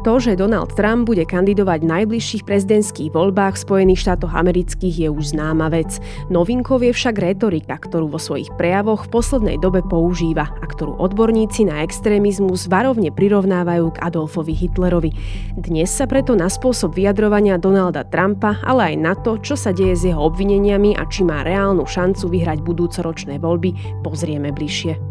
To, 0.00 0.16
že 0.16 0.32
Donald 0.32 0.72
Trump 0.80 1.04
bude 1.04 1.28
kandidovať 1.28 1.84
v 1.84 1.90
najbližších 1.92 2.48
prezidentských 2.48 3.12
voľbách 3.12 3.60
v 3.60 3.64
Spojených 3.68 4.00
štátoch 4.08 4.32
amerických 4.32 4.96
je 4.96 5.08
už 5.12 5.36
známa 5.36 5.68
vec. 5.68 6.00
Novinkou 6.32 6.80
je 6.80 6.88
však 6.88 7.20
retorika, 7.20 7.76
ktorú 7.76 8.08
vo 8.08 8.16
svojich 8.16 8.48
prejavoch 8.56 9.04
v 9.04 9.12
poslednej 9.12 9.56
dobe 9.60 9.84
používa 9.84 10.48
a 10.48 10.64
ktorú 10.64 10.96
odborníci 10.96 11.68
na 11.68 11.84
extrémizmus 11.84 12.64
varovne 12.72 13.12
prirovnávajú 13.12 13.92
k 13.92 14.00
Adolfovi 14.00 14.56
Hitlerovi. 14.56 15.12
Dnes 15.60 15.92
sa 15.92 16.08
preto 16.08 16.32
na 16.32 16.48
spôsob 16.48 16.96
vyjadrovania 16.96 17.60
Donalda 17.60 18.08
Trumpa, 18.08 18.56
ale 18.64 18.94
aj 18.94 18.96
na 18.96 19.12
to, 19.12 19.36
čo 19.36 19.52
sa 19.52 19.76
deje 19.76 20.00
s 20.00 20.08
jeho 20.08 20.32
obvineniami 20.32 20.96
a 20.96 21.04
či 21.04 21.28
má 21.28 21.44
reálnu 21.44 21.84
šancu 21.84 22.24
vyhrať 22.24 22.64
budúcoročné 22.64 23.36
voľby, 23.36 24.00
pozrieme 24.00 24.48
bližšie. 24.48 25.09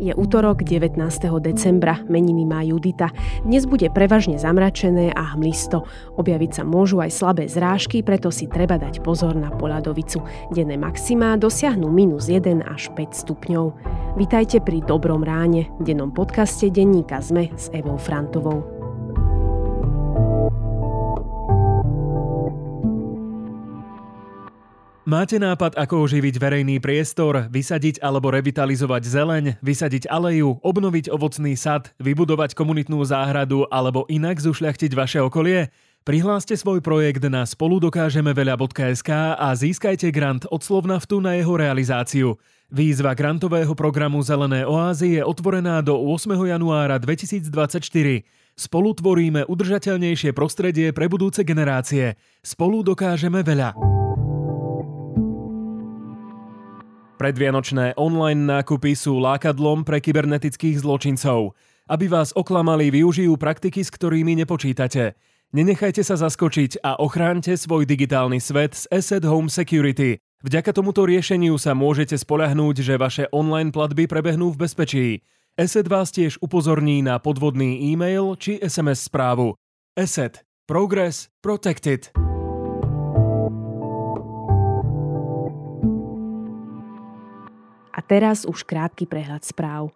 Je 0.00 0.16
útorok 0.16 0.64
19. 0.64 0.96
decembra, 1.44 2.00
meniny 2.08 2.48
má 2.48 2.64
Judita. 2.64 3.12
Dnes 3.44 3.68
bude 3.68 3.92
prevažne 3.92 4.40
zamračené 4.40 5.12
a 5.12 5.36
hmlisto. 5.36 5.84
Objaviť 6.16 6.50
sa 6.56 6.62
môžu 6.64 7.04
aj 7.04 7.12
slabé 7.12 7.44
zrážky, 7.52 8.00
preto 8.00 8.32
si 8.32 8.48
treba 8.48 8.80
dať 8.80 9.04
pozor 9.04 9.36
na 9.36 9.52
poľadovicu. 9.52 10.24
Denné 10.56 10.80
maximá 10.80 11.36
dosiahnu 11.36 11.92
minus 11.92 12.32
1 12.32 12.64
až 12.64 12.88
5 12.96 13.12
stupňov. 13.12 13.76
Vitajte 14.16 14.64
pri 14.64 14.80
Dobrom 14.80 15.20
ráne, 15.20 15.68
dennom 15.84 16.08
podcaste 16.08 16.72
denníka 16.72 17.20
ZME 17.20 17.52
s 17.60 17.68
Evou 17.76 18.00
Frantovou. 18.00 18.79
Máte 25.10 25.42
nápad, 25.42 25.74
ako 25.74 26.06
oživiť 26.06 26.38
verejný 26.38 26.78
priestor, 26.78 27.50
vysadiť 27.50 27.98
alebo 27.98 28.30
revitalizovať 28.30 29.02
zeleň, 29.10 29.44
vysadiť 29.58 30.06
aleju, 30.06 30.62
obnoviť 30.62 31.10
ovocný 31.10 31.58
sad, 31.58 31.90
vybudovať 31.98 32.54
komunitnú 32.54 33.02
záhradu 33.02 33.66
alebo 33.74 34.06
inak 34.06 34.38
zušľachtiť 34.38 34.94
vaše 34.94 35.18
okolie? 35.18 35.74
Prihláste 36.06 36.54
svoj 36.54 36.78
projekt 36.78 37.26
na 37.26 37.42
spoludokážemeveľa.sk 37.42 39.10
a 39.34 39.50
získajte 39.50 40.14
grant 40.14 40.46
od 40.46 40.62
Slovnaftu 40.62 41.18
na 41.18 41.34
jeho 41.34 41.58
realizáciu. 41.58 42.38
Výzva 42.70 43.10
grantového 43.18 43.74
programu 43.74 44.22
Zelené 44.22 44.62
oázy 44.62 45.18
je 45.18 45.26
otvorená 45.26 45.82
do 45.82 45.98
8. 45.98 46.38
januára 46.38 47.02
2024. 47.02 47.82
Spolu 48.54 48.94
tvoríme 48.94 49.42
udržateľnejšie 49.50 50.30
prostredie 50.30 50.94
pre 50.94 51.10
budúce 51.10 51.42
generácie. 51.42 52.14
Spolu 52.46 52.86
dokážeme 52.86 53.42
veľa. 53.42 53.99
Predvianočné 57.20 58.00
online 58.00 58.48
nákupy 58.48 58.96
sú 58.96 59.20
lákadlom 59.20 59.84
pre 59.84 60.00
kybernetických 60.00 60.80
zločincov. 60.80 61.52
Aby 61.84 62.08
vás 62.08 62.32
oklamali, 62.32 62.88
využijú 62.88 63.36
praktiky, 63.36 63.84
s 63.84 63.92
ktorými 63.92 64.40
nepočítate. 64.40 65.20
Nenechajte 65.52 66.00
sa 66.00 66.16
zaskočiť 66.16 66.80
a 66.80 66.96
ochránte 66.96 67.52
svoj 67.60 67.84
digitálny 67.84 68.40
svet 68.40 68.72
s 68.72 68.88
Asset 68.88 69.28
Home 69.28 69.52
Security. 69.52 70.16
Vďaka 70.40 70.72
tomuto 70.72 71.04
riešeniu 71.04 71.60
sa 71.60 71.76
môžete 71.76 72.16
spolahnúť, 72.16 72.80
že 72.80 72.96
vaše 72.96 73.28
online 73.36 73.68
platby 73.68 74.08
prebehnú 74.08 74.56
v 74.56 74.64
bezpečí. 74.64 75.20
Asset 75.60 75.92
vás 75.92 76.08
tiež 76.16 76.40
upozorní 76.40 77.04
na 77.04 77.20
podvodný 77.20 77.84
e-mail 77.92 78.32
či 78.40 78.56
SMS 78.64 79.12
správu. 79.12 79.60
Asset. 79.92 80.40
Progress. 80.64 81.28
Protected. 81.44 82.29
Teraz 88.10 88.42
už 88.42 88.66
krátky 88.66 89.06
prehľad 89.06 89.46
správ. 89.46 89.94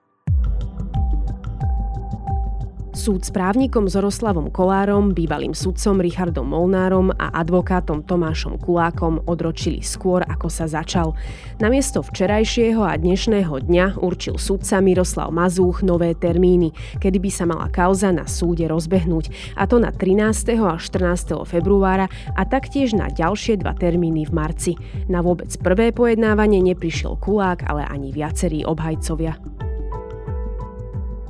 Súd 2.94 3.26
s 3.26 3.34
právnikom 3.34 3.90
Zoroslavom 3.90 4.54
Kolárom, 4.54 5.18
bývalým 5.18 5.50
sudcom 5.50 5.98
Richardom 5.98 6.46
Molnárom 6.46 7.10
a 7.10 7.42
advokátom 7.42 8.06
Tomášom 8.06 8.62
Kulákom 8.62 9.18
odročili 9.26 9.82
skôr, 9.82 10.22
ako 10.22 10.46
sa 10.46 10.70
začal. 10.70 11.18
Namiesto 11.58 12.06
včerajšieho 12.06 12.86
a 12.86 12.94
dnešného 12.94 13.66
dňa 13.66 13.98
určil 13.98 14.38
sudca 14.38 14.78
Miroslav 14.78 15.34
Mazúch 15.34 15.82
nové 15.82 16.14
termíny, 16.14 16.70
kedy 17.02 17.18
by 17.18 17.30
sa 17.34 17.50
mala 17.50 17.66
kauza 17.66 18.14
na 18.14 18.30
súde 18.30 18.70
rozbehnúť, 18.70 19.58
a 19.58 19.66
to 19.66 19.82
na 19.82 19.90
13. 19.90 20.54
a 20.62 20.78
14. 20.78 21.34
februára 21.50 22.06
a 22.38 22.46
taktiež 22.46 22.94
na 22.94 23.10
ďalšie 23.10 23.58
dva 23.58 23.74
termíny 23.74 24.30
v 24.30 24.32
marci. 24.38 24.72
Na 25.10 25.18
vôbec 25.18 25.50
prvé 25.58 25.90
pojednávanie 25.90 26.62
neprišiel 26.62 27.18
Kulák, 27.18 27.66
ale 27.66 27.90
ani 27.90 28.14
viacerí 28.14 28.62
obhajcovia. 28.62 29.63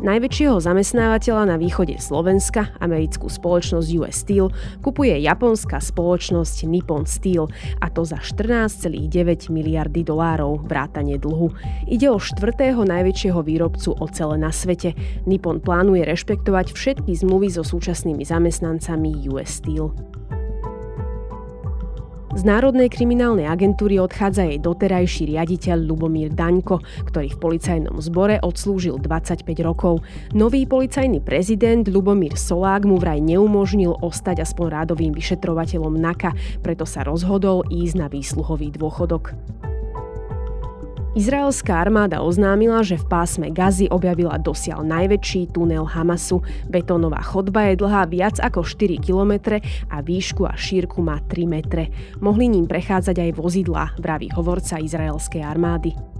Najväčšieho 0.04 0.60
zamestnávateľa 0.60 1.48
na 1.48 1.56
východe 1.56 1.96
Slovenska, 1.96 2.76
americkú 2.76 3.32
spoločnosť 3.32 3.88
US 3.96 4.20
Steel, 4.20 4.52
kupuje 4.84 5.16
japonská 5.16 5.80
spoločnosť 5.80 6.68
Nippon 6.68 7.08
Steel 7.08 7.48
a 7.80 7.88
to 7.88 8.04
za 8.04 8.20
14,9 8.20 9.00
miliardy 9.48 10.04
dolárov 10.04 10.60
vrátane 10.68 11.16
dlhu. 11.16 11.56
Ide 11.88 12.12
o 12.12 12.20
štvrtého 12.20 12.84
najväčšieho 12.84 13.40
výrobcu 13.40 13.96
ocele 13.96 14.36
na 14.36 14.52
svete. 14.52 14.92
Nippon 15.24 15.64
plánuje 15.64 16.04
rešpektovať 16.04 16.76
všetky 16.76 17.16
zmluvy 17.24 17.48
so 17.48 17.64
súčasnými 17.64 18.28
zamestnancami 18.28 19.24
US 19.32 19.56
Steel. 19.56 19.88
Z 22.34 22.42
Národnej 22.42 22.90
kriminálnej 22.90 23.46
agentúry 23.46 24.02
odchádza 24.02 24.50
jej 24.50 24.58
doterajší 24.58 25.30
riaditeľ 25.30 25.86
Lubomír 25.86 26.34
Daňko, 26.34 26.82
ktorý 27.06 27.30
v 27.30 27.38
policajnom 27.38 27.94
zbore 28.02 28.42
odslúžil 28.42 28.98
25 28.98 29.46
rokov. 29.62 30.02
Nový 30.34 30.66
policajný 30.66 31.22
prezident 31.22 31.86
Lubomír 31.86 32.34
Solák 32.34 32.90
mu 32.90 32.98
vraj 32.98 33.22
neumožnil 33.22 34.02
ostať 34.02 34.42
aspoň 34.42 34.66
rádovým 34.66 35.14
vyšetrovateľom 35.14 35.94
NAKA, 35.94 36.34
preto 36.58 36.82
sa 36.82 37.06
rozhodol 37.06 37.62
ísť 37.70 38.02
na 38.02 38.10
výsluhový 38.10 38.74
dôchodok. 38.74 39.30
Izraelská 41.14 41.78
armáda 41.78 42.26
oznámila, 42.26 42.82
že 42.82 42.98
v 42.98 43.06
pásme 43.06 43.46
Gazy 43.54 43.86
objavila 43.86 44.34
dosiaľ 44.34 44.82
najväčší 44.82 45.54
tunel 45.54 45.86
Hamasu. 45.86 46.42
Betónová 46.66 47.22
chodba 47.22 47.70
je 47.70 47.78
dlhá 47.78 48.10
viac 48.10 48.42
ako 48.42 48.66
4 48.66 48.98
km 48.98 49.62
a 49.94 50.02
výšku 50.02 50.42
a 50.42 50.58
šírku 50.58 51.06
má 51.06 51.22
3 51.30 51.46
metre. 51.46 51.94
Mohli 52.18 52.58
ním 52.58 52.66
prechádzať 52.66 53.30
aj 53.30 53.30
vozidla, 53.38 53.94
vraví 54.02 54.34
hovorca 54.34 54.82
izraelskej 54.82 55.46
armády. 55.46 56.13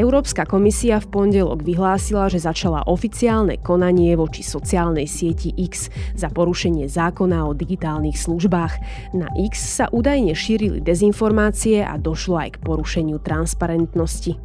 Európska 0.00 0.48
komisia 0.48 0.96
v 0.96 1.12
pondelok 1.12 1.60
vyhlásila, 1.60 2.32
že 2.32 2.40
začala 2.40 2.88
oficiálne 2.88 3.60
konanie 3.60 4.16
voči 4.16 4.40
sociálnej 4.40 5.04
sieti 5.04 5.52
X 5.52 5.92
za 6.16 6.32
porušenie 6.32 6.88
zákona 6.88 7.44
o 7.44 7.52
digitálnych 7.52 8.16
službách. 8.16 8.80
Na 9.12 9.28
X 9.36 9.60
sa 9.60 9.92
údajne 9.92 10.32
šírili 10.32 10.80
dezinformácie 10.80 11.84
a 11.84 12.00
došlo 12.00 12.40
aj 12.40 12.56
k 12.56 12.62
porušeniu 12.64 13.20
transparentnosti. 13.20 14.40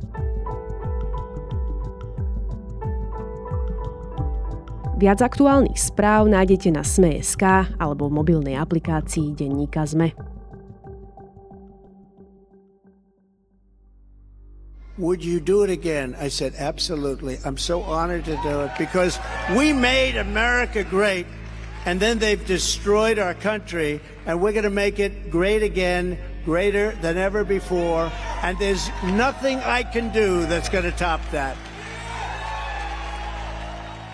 Viac 5.00 5.20
aktuálnych 5.24 5.80
správ 5.80 6.28
nájdete 6.28 6.76
na 6.76 6.84
Sme.sk 6.84 7.44
alebo 7.80 8.12
v 8.12 8.16
mobilnej 8.20 8.60
aplikácii 8.60 9.32
Denníka 9.32 9.88
Sme. 9.88 10.35
Would 14.98 15.26
you 15.26 15.42
do 15.42 15.64
it 15.64 15.70
again? 15.70 16.16
I 16.18 16.30
said, 16.30 16.54
Absolutely. 16.58 17.38
I'm 17.44 17.58
so 17.58 17.82
honored 17.82 18.24
to 18.26 18.40
do 18.44 18.62
it 18.62 18.72
because 18.78 19.20
we 19.56 19.74
made 19.74 20.16
America 20.16 20.86
great 20.86 21.26
and 21.86 22.00
then 22.00 22.18
they've 22.18 22.44
destroyed 22.46 23.20
our 23.20 23.34
country 23.34 24.00
and 24.26 24.42
we're 24.42 24.54
going 24.54 24.64
to 24.64 24.70
make 24.70 25.00
it 25.00 25.30
great 25.30 25.64
again, 25.64 26.18
greater 26.46 26.92
than 27.02 27.18
ever 27.18 27.44
before. 27.44 28.10
And 28.42 28.58
there's 28.58 28.90
nothing 29.04 29.60
I 29.60 29.84
can 29.84 30.14
do 30.14 30.46
that's 30.46 30.70
going 30.70 30.86
to 30.86 30.92
top 30.92 31.20
that. 31.32 31.58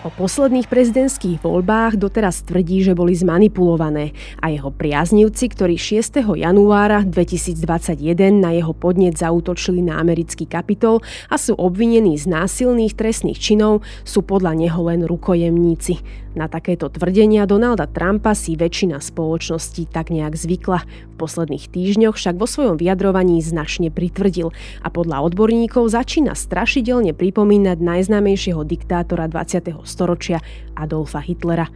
O 0.02 0.10
posledných 0.10 0.66
prezidentských 0.66 1.38
voľbách 1.46 1.94
doteraz 1.94 2.42
tvrdí, 2.42 2.82
že 2.82 2.90
boli 2.90 3.14
zmanipulované 3.14 4.10
a 4.42 4.50
jeho 4.50 4.74
priaznivci, 4.74 5.54
ktorí 5.54 5.78
6. 5.78 6.26
januára 6.26 7.06
2021 7.06 8.34
na 8.34 8.50
jeho 8.50 8.74
podnet 8.74 9.14
zautočili 9.14 9.78
na 9.78 10.02
americký 10.02 10.50
kapitol 10.50 11.06
a 11.30 11.38
sú 11.38 11.54
obvinení 11.54 12.18
z 12.18 12.26
násilných 12.26 12.98
trestných 12.98 13.38
činov, 13.38 13.86
sú 14.02 14.26
podľa 14.26 14.58
neho 14.58 14.82
len 14.90 15.06
rukojemníci. 15.06 16.02
Na 16.32 16.48
takéto 16.48 16.88
tvrdenia 16.88 17.44
Donalda 17.44 17.84
Trumpa 17.84 18.32
si 18.32 18.56
väčšina 18.56 19.04
spoločností 19.04 19.84
tak 19.84 20.08
nejak 20.08 20.32
zvykla. 20.32 20.80
V 21.12 21.14
posledných 21.20 21.68
týždňoch 21.68 22.16
však 22.16 22.40
vo 22.40 22.48
svojom 22.48 22.80
vyjadrovaní 22.80 23.36
značne 23.44 23.92
pritvrdil 23.92 24.48
a 24.80 24.88
podľa 24.88 25.28
odborníkov 25.28 25.92
začína 25.92 26.32
strašidelne 26.32 27.12
pripomínať 27.12 27.76
najznámejšieho 27.84 28.64
diktátora 28.64 29.28
20. 29.28 29.84
storočia 29.92 30.40
Adolfa 30.72 31.20
Hitlera 31.20 31.68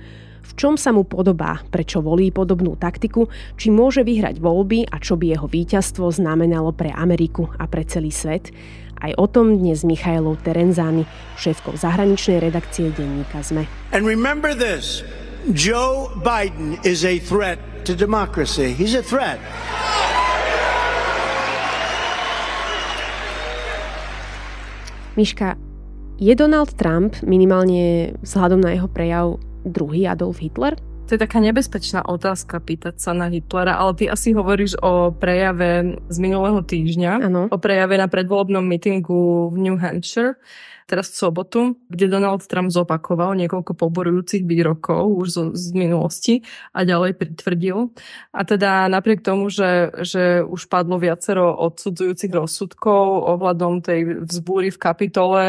v 0.47 0.53
čom 0.55 0.79
sa 0.79 0.95
mu 0.95 1.03
podobá, 1.03 1.67
prečo 1.75 1.99
volí 1.99 2.31
podobnú 2.31 2.79
taktiku, 2.79 3.27
či 3.59 3.75
môže 3.75 4.07
vyhrať 4.07 4.39
voľby 4.39 4.87
a 4.87 5.03
čo 5.03 5.19
by 5.19 5.35
jeho 5.35 5.51
víťazstvo 5.51 6.07
znamenalo 6.15 6.71
pre 6.71 6.95
Ameriku 6.95 7.51
a 7.59 7.67
pre 7.67 7.83
celý 7.83 8.15
svet. 8.15 8.55
Aj 8.97 9.13
o 9.21 9.27
tom 9.29 9.61
dnes 9.61 9.83
s 9.83 9.85
Michailou 9.85 10.41
Terenzány, 10.41 11.05
šéfkou 11.37 11.77
zahraničnej 11.77 12.41
redakcie 12.41 12.89
denníka 12.95 13.45
ZME. 13.45 13.69
And 13.93 14.09
remember 14.09 14.57
this, 14.57 15.05
Joe 15.53 16.15
Biden 16.25 16.81
is 16.87 17.05
a 17.05 17.21
threat 17.21 17.61
to 17.85 17.93
democracy. 17.93 18.73
He's 18.73 18.97
a 18.97 19.05
threat. 19.05 19.43
Miška, 25.17 25.57
je 26.17 26.33
Donald 26.33 26.73
Trump 26.81 27.21
minimálne 27.21 28.17
vzhľadom 28.25 28.65
na 28.65 28.73
jeho 28.73 28.89
prejav 28.89 29.37
druhý 29.69 30.09
Adolf 30.09 30.41
Hitler? 30.41 30.81
To 31.07 31.15
je 31.15 31.23
taká 31.23 31.39
nebezpečná 31.39 32.03
otázka 32.03 32.59
pýtať 32.59 32.99
sa 32.99 33.15
na 33.15 33.31
Hitlera, 33.31 33.79
ale 33.79 33.95
ty 33.95 34.05
asi 34.11 34.35
hovoríš 34.35 34.75
o 34.83 35.15
prejave 35.15 36.03
z 36.11 36.17
minulého 36.19 36.59
týždňa, 36.67 37.31
ano. 37.31 37.47
o 37.47 37.59
prejave 37.63 37.95
na 37.95 38.11
predvolebnom 38.11 38.67
mítingu 38.67 39.55
v 39.55 39.57
New 39.61 39.79
Hampshire 39.79 40.35
teraz 40.87 41.11
v 41.11 41.19
sobotu, 41.19 41.61
kde 41.91 42.06
Donald 42.06 42.47
Trump 42.47 42.71
zopakoval 42.71 43.35
niekoľko 43.35 43.75
poborujúcich 43.75 44.47
výrokov 44.47 45.11
už 45.19 45.27
z, 45.35 45.38
z 45.59 45.67
minulosti 45.75 46.35
a 46.71 46.87
ďalej 46.87 47.19
pritvrdil. 47.19 47.91
A 48.31 48.41
teda 48.47 48.87
napriek 48.87 49.27
tomu, 49.27 49.50
že, 49.50 49.91
že 50.06 50.47
už 50.47 50.71
padlo 50.71 51.03
viacero 51.03 51.50
odsudzujúcich 51.59 52.31
rozsudkov 52.31 53.27
ohľadom 53.35 53.83
tej 53.83 54.23
vzbúry 54.31 54.71
v 54.71 54.79
kapitole, 54.79 55.43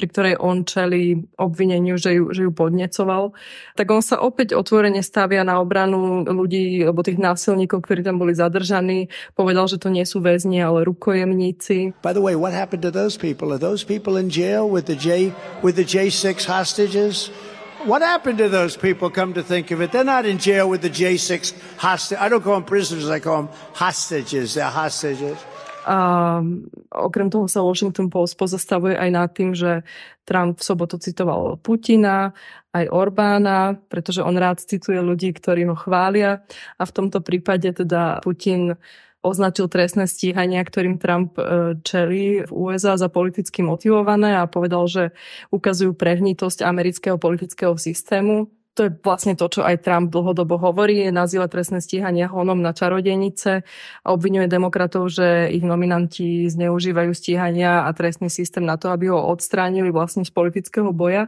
pri 0.00 0.06
ktorej 0.08 0.34
on 0.40 0.64
čeli 0.64 1.20
obvineniu, 1.36 2.00
že 2.00 2.16
ju, 2.16 2.32
že 2.32 2.48
ju 2.48 2.50
podnecoval, 2.50 3.36
tak 3.76 3.92
on 3.92 4.00
sa 4.00 4.24
opäť 4.24 4.56
otvorene 4.56 5.04
stavia 5.04 5.44
na 5.44 5.60
obranu 5.60 6.24
ľudí, 6.24 6.80
alebo 6.80 7.04
tých 7.04 7.20
násilníkov, 7.20 7.84
ktorí 7.84 8.00
tam 8.00 8.16
boli 8.16 8.32
zadržaní. 8.32 9.12
Povedal, 9.36 9.68
že 9.68 9.76
to 9.76 9.92
nie 9.92 10.08
sú 10.08 10.24
väzni, 10.24 10.64
ale 10.64 10.88
rukojemníci. 10.88 11.92
By 12.00 12.16
the 12.16 12.24
way, 12.24 12.32
what 12.32 12.56
happened 12.56 12.80
to 12.88 12.92
those 12.94 13.20
people? 13.20 13.52
Are 13.52 13.60
those 13.60 13.84
people 13.84 14.16
in 14.16 14.32
jail 14.32 14.77
with 14.78 14.86
the 14.86 14.94
J 14.94 15.34
with 15.66 15.74
the 15.74 15.82
J6 15.82 16.46
hostages? 16.46 17.34
What 17.82 18.02
happened 18.02 18.38
to 18.38 18.48
those 18.48 18.78
people? 18.78 19.10
Come 19.10 19.34
to 19.34 19.42
think 19.42 19.74
of 19.74 19.82
it, 19.82 19.90
they're 19.90 20.06
not 20.06 20.22
in 20.22 20.38
jail 20.38 20.70
with 20.70 20.82
the 20.86 20.90
J6 20.90 21.50
hostages. 21.82 22.22
I 22.22 22.30
don't 22.30 22.42
call 22.46 22.54
them 22.54 22.66
prisoners; 22.66 23.10
I 23.10 23.18
call 23.18 23.42
them 23.42 23.50
hostages. 23.74 24.54
They're 24.54 24.70
hostages. 24.70 25.38
A 25.88 26.44
okrem 26.92 27.32
toho 27.32 27.48
sa 27.48 27.64
Washington 27.64 28.12
Post 28.12 28.36
pozastavuje 28.36 28.92
aj 28.92 29.10
nad 29.10 29.32
tým, 29.32 29.56
že 29.56 29.80
Trump 30.28 30.60
v 30.60 30.66
sobotu 30.68 31.00
citoval 31.00 31.56
Putina, 31.64 32.36
aj 32.76 32.92
Orbána, 32.92 33.80
pretože 33.88 34.20
on 34.20 34.36
rád 34.36 34.60
cituje 34.60 35.00
ľudí, 35.00 35.32
ktorí 35.32 35.64
ho 35.64 35.72
chvália. 35.72 36.44
A 36.76 36.84
v 36.84 36.92
tomto 36.92 37.24
prípade 37.24 37.72
teda 37.72 38.20
Putin 38.20 38.76
označil 39.22 39.66
trestné 39.66 40.06
stíhania, 40.06 40.62
ktorým 40.62 41.02
Trump 41.02 41.34
e, 41.34 41.74
čelí 41.82 42.46
v 42.46 42.52
USA 42.52 42.94
za 42.94 43.10
politicky 43.10 43.66
motivované 43.66 44.38
a 44.38 44.46
povedal, 44.46 44.86
že 44.86 45.10
ukazujú 45.50 45.94
prehnitosť 45.98 46.62
amerického 46.62 47.18
politického 47.18 47.74
systému. 47.74 48.46
To 48.78 48.86
je 48.86 48.94
vlastne 48.94 49.34
to, 49.34 49.50
čo 49.50 49.66
aj 49.66 49.82
Trump 49.82 50.14
dlhodobo 50.14 50.54
hovorí, 50.54 51.02
nazýva 51.10 51.50
trestné 51.50 51.82
stíhania 51.82 52.30
honom 52.30 52.62
na 52.62 52.70
čarodenice 52.70 53.66
a 54.06 54.08
obvinuje 54.14 54.46
demokratov, 54.46 55.10
že 55.10 55.50
ich 55.50 55.66
nominanti 55.66 56.46
zneužívajú 56.46 57.10
stíhania 57.10 57.82
a 57.82 57.90
trestný 57.90 58.30
systém 58.30 58.62
na 58.62 58.78
to, 58.78 58.94
aby 58.94 59.10
ho 59.10 59.18
odstránili 59.18 59.90
vlastne 59.90 60.22
z 60.22 60.30
politického 60.30 60.94
boja, 60.94 61.26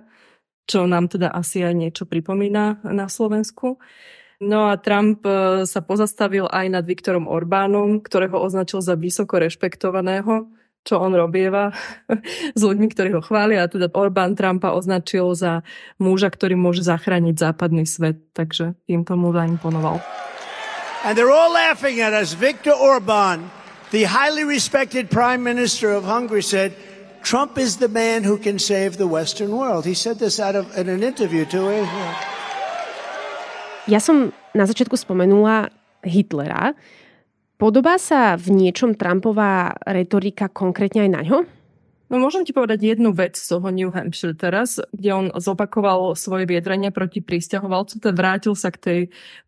čo 0.70 0.86
nám 0.86 1.10
teda 1.10 1.34
asi 1.34 1.66
aj 1.66 1.74
niečo 1.74 2.06
pripomína 2.06 2.86
na 2.86 3.10
Slovensku. 3.10 3.82
No 4.40 4.72
a 4.72 4.80
Trump 4.80 5.20
e, 5.28 5.68
sa 5.68 5.84
pozastavil 5.84 6.48
aj 6.48 6.66
nad 6.72 6.84
Viktorom 6.88 7.28
Orbánom, 7.28 8.00
ktorého 8.00 8.40
označil 8.40 8.80
za 8.80 8.96
vysoko 8.96 9.36
rešpektovaného, 9.36 10.48
čo 10.80 10.96
on 10.96 11.12
robieva 11.12 11.76
s 12.58 12.60
ľuďmi, 12.64 12.88
ktorí 12.88 13.12
ho 13.12 13.20
chvália. 13.20 13.68
A 13.68 13.68
teda 13.68 13.92
Orbán 13.92 14.40
Trumpa 14.40 14.72
označil 14.72 15.36
za 15.36 15.60
muža, 16.00 16.32
ktorý 16.32 16.56
môže 16.56 16.80
zachrániť 16.80 17.36
západný 17.36 17.84
svet. 17.84 18.32
Takže 18.32 18.80
im 18.88 19.04
tomu 19.04 19.28
zaimponoval. 19.36 20.00
And 21.04 21.20
they're 21.20 21.32
all 21.32 21.52
laughing 21.52 22.00
at 22.00 22.16
us. 22.16 22.32
Viktor 22.32 22.72
Orban, 22.72 23.52
the 23.92 24.08
highly 24.08 24.48
respected 24.48 25.12
prime 25.12 25.44
minister 25.44 25.92
of 25.92 26.08
Hungary, 26.08 26.40
said, 26.40 26.72
Trump 27.20 27.60
is 27.60 27.76
the 27.76 27.92
man 27.92 28.24
who 28.24 28.40
can 28.40 28.56
save 28.56 28.96
the 28.96 29.04
Western 29.04 29.52
world. 29.52 29.84
He 29.84 29.92
said 29.92 30.16
this 30.16 30.40
out 30.40 30.56
of 30.56 30.72
in 30.80 30.88
an 30.88 31.04
interview 31.04 31.44
to 31.52 31.68
a 31.68 31.84
ja 33.88 34.00
som 34.02 34.34
na 34.52 34.64
začiatku 34.66 34.98
spomenula 34.98 35.70
Hitlera. 36.04 36.74
Podobá 37.60 38.00
sa 38.00 38.40
v 38.40 38.56
niečom 38.56 38.96
Trumpová 38.96 39.76
retorika 39.84 40.48
konkrétne 40.48 41.04
aj 41.04 41.10
na 41.12 41.20
ňo? 41.20 41.38
No 42.10 42.18
môžem 42.18 42.42
ti 42.42 42.50
povedať 42.50 42.82
jednu 42.82 43.14
vec 43.14 43.38
z 43.38 43.46
toho 43.54 43.70
New 43.70 43.94
Hampshire 43.94 44.34
teraz, 44.34 44.82
kde 44.90 45.10
on 45.14 45.26
zopakoval 45.30 46.18
svoje 46.18 46.42
viedrenie 46.42 46.90
proti 46.90 47.22
pristahovalcu, 47.22 48.02
teda 48.02 48.10
vrátil 48.10 48.58
sa 48.58 48.74
k 48.74 48.82
tej 48.82 49.00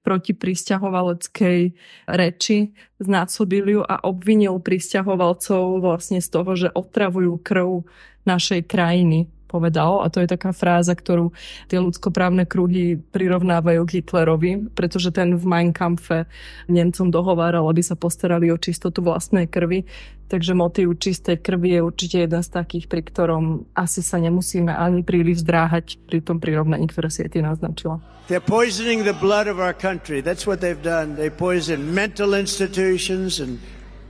pristahovaleckej 0.07 1.75
reči, 2.07 2.71
znásobil 3.03 3.67
ju 3.67 3.81
a 3.83 4.07
obvinil 4.07 4.63
pristahovalcov 4.63 5.83
vlastne 5.83 6.23
z 6.23 6.29
toho, 6.31 6.55
že 6.55 6.69
otravujú 6.71 7.43
krv 7.43 7.83
našej 8.31 8.71
krajiny 8.71 9.27
povedal 9.53 10.01
a 10.01 10.09
to 10.09 10.25
je 10.25 10.33
taká 10.33 10.57
fráza, 10.57 10.97
ktorú 10.97 11.37
tie 11.69 11.77
ľudskoprávne 11.77 12.49
kruhy 12.49 12.97
prirovnávajú 12.97 13.85
k 13.85 14.01
Hitlerovi, 14.01 14.73
pretože 14.73 15.13
ten 15.13 15.37
v 15.37 15.45
Mein 15.45 15.77
Kampfe 15.77 16.25
Nemcom 16.73 17.13
dohováral, 17.13 17.69
aby 17.69 17.85
sa 17.85 17.93
postarali 17.93 18.49
o 18.49 18.57
čistotu 18.57 19.05
vlastnej 19.05 19.45
krvi. 19.45 19.85
Takže 20.33 20.57
motív 20.57 20.97
čistej 20.97 21.45
krvi 21.45 21.77
je 21.77 21.81
určite 21.85 22.17
jeden 22.25 22.41
z 22.41 22.49
takých, 22.49 22.89
pri 22.89 23.05
ktorom 23.05 23.69
asi 23.77 24.01
sa 24.01 24.17
nemusíme 24.17 24.73
ani 24.73 25.05
príliš 25.05 25.45
zdráhať 25.45 26.01
pri 26.09 26.25
tom 26.25 26.41
prirovnaní, 26.41 26.89
ktoré 26.89 27.13
si 27.13 27.21
ty 27.29 27.45
naznačila. 27.45 28.01
They're 28.33 28.41
poisoning 28.41 29.05
the 29.05 29.13
blood 29.13 29.45
of 29.45 29.61
our 29.61 29.77
country. 29.77 30.25
That's 30.25 30.49
what 30.49 30.65
they've 30.65 30.81
done. 30.81 31.21
They 31.21 31.29
poison 31.29 31.93
mental 31.93 32.33
institutions 32.33 33.45
and 33.45 33.61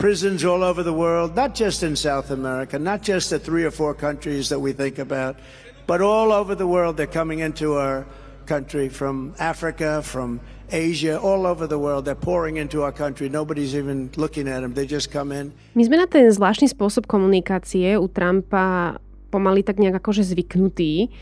prisons 0.02 0.42
all 0.42 0.66
over 0.66 0.82
the 0.82 0.90
world, 0.90 1.38
not 1.38 1.54
just 1.54 1.86
in 1.86 1.94
South 1.94 2.34
America, 2.34 2.74
not 2.74 3.06
just 3.06 3.30
the 3.30 3.38
three 3.38 3.62
or 3.62 3.70
four 3.70 3.94
countries 3.94 4.50
that 4.50 4.58
we 4.58 4.74
think 4.74 4.98
about, 4.98 5.38
but 5.86 6.02
all 6.02 6.34
over 6.34 6.58
the 6.58 6.66
world. 6.66 6.98
They're 6.98 7.06
coming 7.06 7.38
into 7.38 7.78
our 7.78 8.02
country 8.50 8.90
from 8.90 9.30
Africa, 9.38 10.02
from 10.02 10.42
Asia, 10.74 11.22
all 11.22 11.46
over 11.46 11.70
the 11.70 11.78
world. 11.78 12.02
They're 12.02 12.18
pouring 12.18 12.58
into 12.58 12.82
our 12.82 12.90
country. 12.90 13.30
Nobody's 13.30 13.78
even 13.78 14.10
looking 14.18 14.50
at 14.50 14.66
them. 14.66 14.74
They 14.74 14.90
just 14.90 15.14
come 15.14 15.30
in. 15.30 15.54
My 15.78 15.86
sme 15.86 16.02
na 16.02 16.10
ten 16.10 16.26
zvláštny 16.26 16.66
spôsob 16.66 17.06
komunikácie 17.06 17.94
u 17.94 18.10
Trumpa 18.10 18.98
pomaly 19.30 19.62
tak 19.62 19.78
nejak 19.78 20.02
akože 20.02 20.26
zvyknutí. 20.26 21.14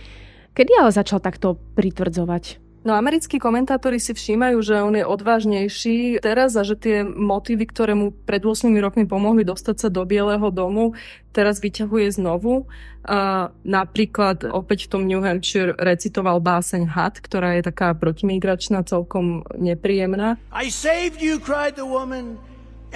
Kedy 0.57 0.73
ale 0.81 0.89
začal 0.89 1.21
takto 1.21 1.61
pritvrdzovať? 1.77 2.70
No 2.81 2.97
americkí 2.97 3.37
komentátori 3.37 4.01
si 4.01 4.17
všímajú, 4.17 4.57
že 4.65 4.81
on 4.81 4.97
je 4.97 5.05
odvážnejší 5.05 6.25
teraz 6.25 6.57
a 6.57 6.65
že 6.65 6.81
tie 6.81 7.05
motívy, 7.05 7.69
ktoré 7.69 7.93
mu 7.93 8.09
pred 8.25 8.41
8 8.41 8.73
rokmi 8.81 9.05
pomohli 9.05 9.45
dostať 9.45 9.77
sa 9.77 9.89
do 9.93 10.01
Bieleho 10.09 10.49
domu, 10.49 10.97
teraz 11.37 11.61
vyťahuje 11.61 12.17
znovu. 12.17 12.65
A 13.05 13.53
napríklad 13.69 14.49
opäť 14.49 14.89
v 14.89 14.91
tom 14.97 15.03
New 15.05 15.21
Hampshire 15.21 15.77
recitoval 15.77 16.41
báseň 16.41 16.89
Hat, 16.89 17.21
ktorá 17.21 17.61
je 17.61 17.69
taká 17.69 17.93
protimigračná, 17.93 18.81
celkom 18.89 19.45
nepríjemná. 19.61 20.41
I 20.49 20.73
saved 20.73 21.21
you, 21.21 21.37
cried 21.37 21.77
the 21.77 21.85
woman, 21.85 22.41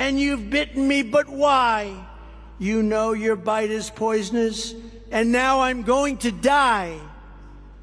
and 0.01 0.17
you've 0.17 0.49
bitten 0.49 0.89
me, 0.89 1.05
but 1.05 1.29
why? 1.29 1.93
You 2.57 2.81
know 2.81 3.13
your 3.13 3.37
bite 3.37 3.69
is 3.69 3.93
poisonous, 3.93 4.73
and 5.13 5.29
now 5.29 5.61
I'm 5.61 5.85
going 5.85 6.17
to 6.25 6.33
die. 6.33 6.97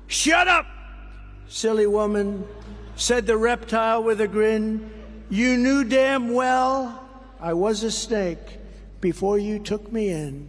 Shut 0.10 0.50
up! 0.50 0.81
Silly 1.52 1.86
woman, 1.86 2.48
said 2.96 3.28
the 3.28 3.36
reptile 3.36 4.00
with 4.00 4.24
a 4.24 4.28
grin. 4.28 4.88
You 5.28 5.60
knew 5.60 5.84
damn 5.84 6.32
well 6.32 7.04
I 7.44 7.52
was 7.52 7.84
a 7.84 7.92
snake 7.92 8.60
before 9.04 9.36
you 9.36 9.60
took 9.60 9.92
me 9.92 10.16
in. 10.16 10.48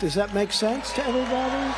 Does 0.00 0.16
that 0.16 0.32
make 0.32 0.52
sense 0.52 0.92
to 0.96 1.04
everybody? 1.04 1.76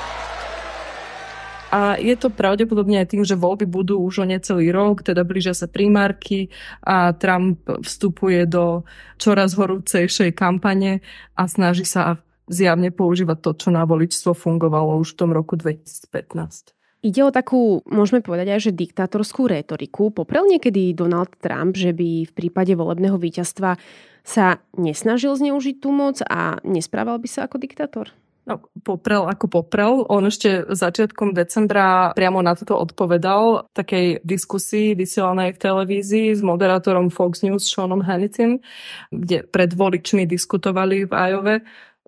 A 1.68 2.00
je 2.00 2.16
to 2.16 2.32
pravdepodobne 2.32 2.96
aj 2.96 3.12
tým, 3.12 3.28
že 3.28 3.36
voľby 3.36 3.68
budú 3.68 4.00
už 4.00 4.24
o 4.24 4.26
necelý 4.26 4.72
rok, 4.72 5.04
teda 5.04 5.20
blížia 5.20 5.52
sa 5.52 5.68
primárky 5.68 6.48
a 6.80 7.12
Trump 7.12 7.60
vstupuje 7.84 8.48
do 8.48 8.88
čoraz 9.20 9.52
horúcejšej 9.52 10.32
kampane 10.32 11.04
a 11.36 11.44
snaží 11.44 11.84
sa 11.84 12.24
zjavne 12.48 12.88
používať 12.88 13.38
to, 13.44 13.50
čo 13.52 13.68
na 13.68 13.84
voličstvo 13.84 14.32
fungovalo 14.32 14.96
už 14.96 15.12
v 15.12 15.18
tom 15.20 15.30
roku 15.36 15.60
2015. 15.60 16.77
Ide 16.98 17.22
o 17.22 17.30
takú, 17.30 17.86
môžeme 17.86 18.18
povedať 18.18 18.58
aj, 18.58 18.60
že 18.70 18.72
diktátorskú 18.74 19.46
rétoriku. 19.46 20.10
Poprel 20.10 20.50
niekedy 20.50 20.90
Donald 20.98 21.30
Trump, 21.38 21.78
že 21.78 21.94
by 21.94 22.26
v 22.26 22.32
prípade 22.34 22.74
volebného 22.74 23.14
víťazstva 23.14 23.78
sa 24.26 24.58
nesnažil 24.74 25.38
zneužiť 25.38 25.78
tú 25.78 25.94
moc 25.94 26.18
a 26.26 26.58
nesprával 26.66 27.22
by 27.22 27.28
sa 27.30 27.46
ako 27.46 27.62
diktátor? 27.62 28.10
No, 28.48 28.64
poprel 28.80 29.28
ako 29.28 29.46
poprel. 29.60 30.08
On 30.08 30.24
ešte 30.24 30.64
začiatkom 30.72 31.36
decembra 31.36 32.16
priamo 32.16 32.40
na 32.40 32.56
toto 32.56 32.80
odpovedal 32.80 33.68
v 33.68 33.72
takej 33.76 34.06
diskusii 34.24 34.96
vysielanej 34.96 35.52
v 35.52 35.60
televízii 35.60 36.28
s 36.32 36.40
moderátorom 36.40 37.12
Fox 37.12 37.44
News 37.44 37.68
Seanom 37.68 38.00
Hannitym, 38.00 38.64
kde 39.12 39.44
pred 39.44 39.76
voličmi 39.76 40.24
diskutovali 40.24 41.04
v 41.04 41.12
Ajove 41.12 41.54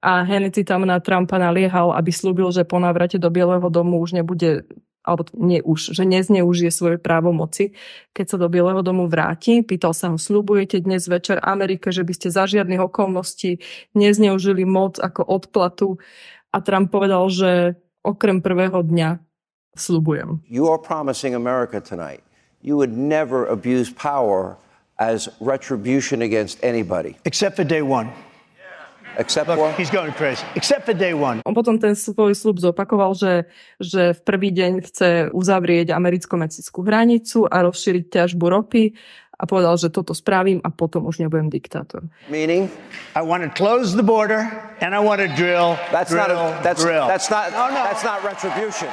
A 0.01 0.25
Hannity 0.25 0.65
tam 0.65 0.89
na 0.89 0.97
Trumpa 0.97 1.37
naliehal, 1.37 1.93
aby 1.93 2.09
slúbil, 2.09 2.49
že 2.53 2.65
po 2.65 2.81
návrate 2.81 3.21
do 3.21 3.29
Bieleho 3.29 3.69
domu 3.69 4.01
už 4.01 4.17
nebude 4.17 4.65
alebo 5.01 5.25
nie 5.33 5.65
už, 5.65 5.97
že 5.97 6.05
nezneužije 6.05 6.69
svoje 6.69 6.97
právomoci, 7.01 7.73
keď 8.13 8.27
sa 8.29 8.37
do 8.37 8.53
Bieleho 8.53 8.85
domu 8.85 9.09
vráti. 9.09 9.65
Pýtal 9.65 9.97
sa 9.97 10.13
ho, 10.13 10.21
slubujete 10.21 10.85
dnes 10.85 11.09
večer 11.09 11.41
Amerike, 11.41 11.89
že 11.89 12.05
by 12.05 12.13
ste 12.13 12.29
za 12.29 12.45
žiadnych 12.45 12.85
okolností 12.85 13.65
nezneužili 13.97 14.69
moc 14.69 15.01
ako 15.01 15.25
odplatu. 15.25 15.97
A 16.53 16.61
Trump 16.61 16.93
povedal, 16.93 17.33
že 17.33 17.81
okrem 18.05 18.45
prvého 18.45 18.85
dňa 18.85 19.25
slubujem. 19.73 20.45
You 20.53 20.69
are 20.69 20.81
promising 20.81 21.33
America 21.33 21.81
tonight. 21.81 22.21
You 22.61 22.77
would 22.77 22.93
never 22.93 23.49
abuse 23.49 23.89
power 23.89 24.61
as 25.01 25.33
retribution 25.41 26.21
against 26.21 26.61
anybody. 26.61 27.17
Except 27.25 27.57
for 27.57 27.65
day 27.65 27.81
one. 27.81 28.13
Except 29.19 29.49
Look, 29.49 29.59
for? 29.59 29.73
he's 29.75 29.91
going 29.91 30.13
crazy. 30.13 30.45
Except 30.55 30.87
for 30.87 30.95
day 30.95 31.13
one. 31.15 31.43
On 31.45 31.55
potom 31.55 31.79
ten 31.79 31.99
svoj 31.99 32.33
slub 32.35 32.63
zopakoval, 32.63 33.15
že, 33.19 33.45
že 33.83 34.15
v 34.15 34.21
prvý 34.23 34.51
deň 34.55 34.73
chce 34.87 35.09
uzavrieť 35.35 35.91
americko-mexickú 35.91 36.87
hranicu 36.87 37.45
a 37.51 37.67
rozšíriť 37.67 38.05
ťažbu 38.09 38.45
ropy 38.47 38.95
a 39.41 39.49
povedal, 39.49 39.73
že 39.81 39.89
toto 39.89 40.13
spravím 40.13 40.61
a 40.61 40.69
potom 40.69 41.09
už 41.09 41.25
nebudem 41.25 41.49
diktátor. 41.49 42.05
Meaning? 42.29 42.69
I 43.17 43.25
want 43.25 43.41
to 43.41 43.51
close 43.51 43.97
the 43.97 44.05
border 44.05 44.45
and 44.85 44.93
I 44.93 45.01
want 45.01 45.25
to 45.25 45.29
drill, 45.33 45.81
That's 45.89 46.13
drill, 46.13 46.29
not 46.29 46.61
a, 46.61 46.61
that's, 46.63 46.85
drill. 46.85 47.09
that's 47.09 47.29
not 47.33 47.51
No, 47.57 47.73
no. 47.73 47.83
that's 47.89 48.05
not 48.05 48.21
retribution. 48.21 48.89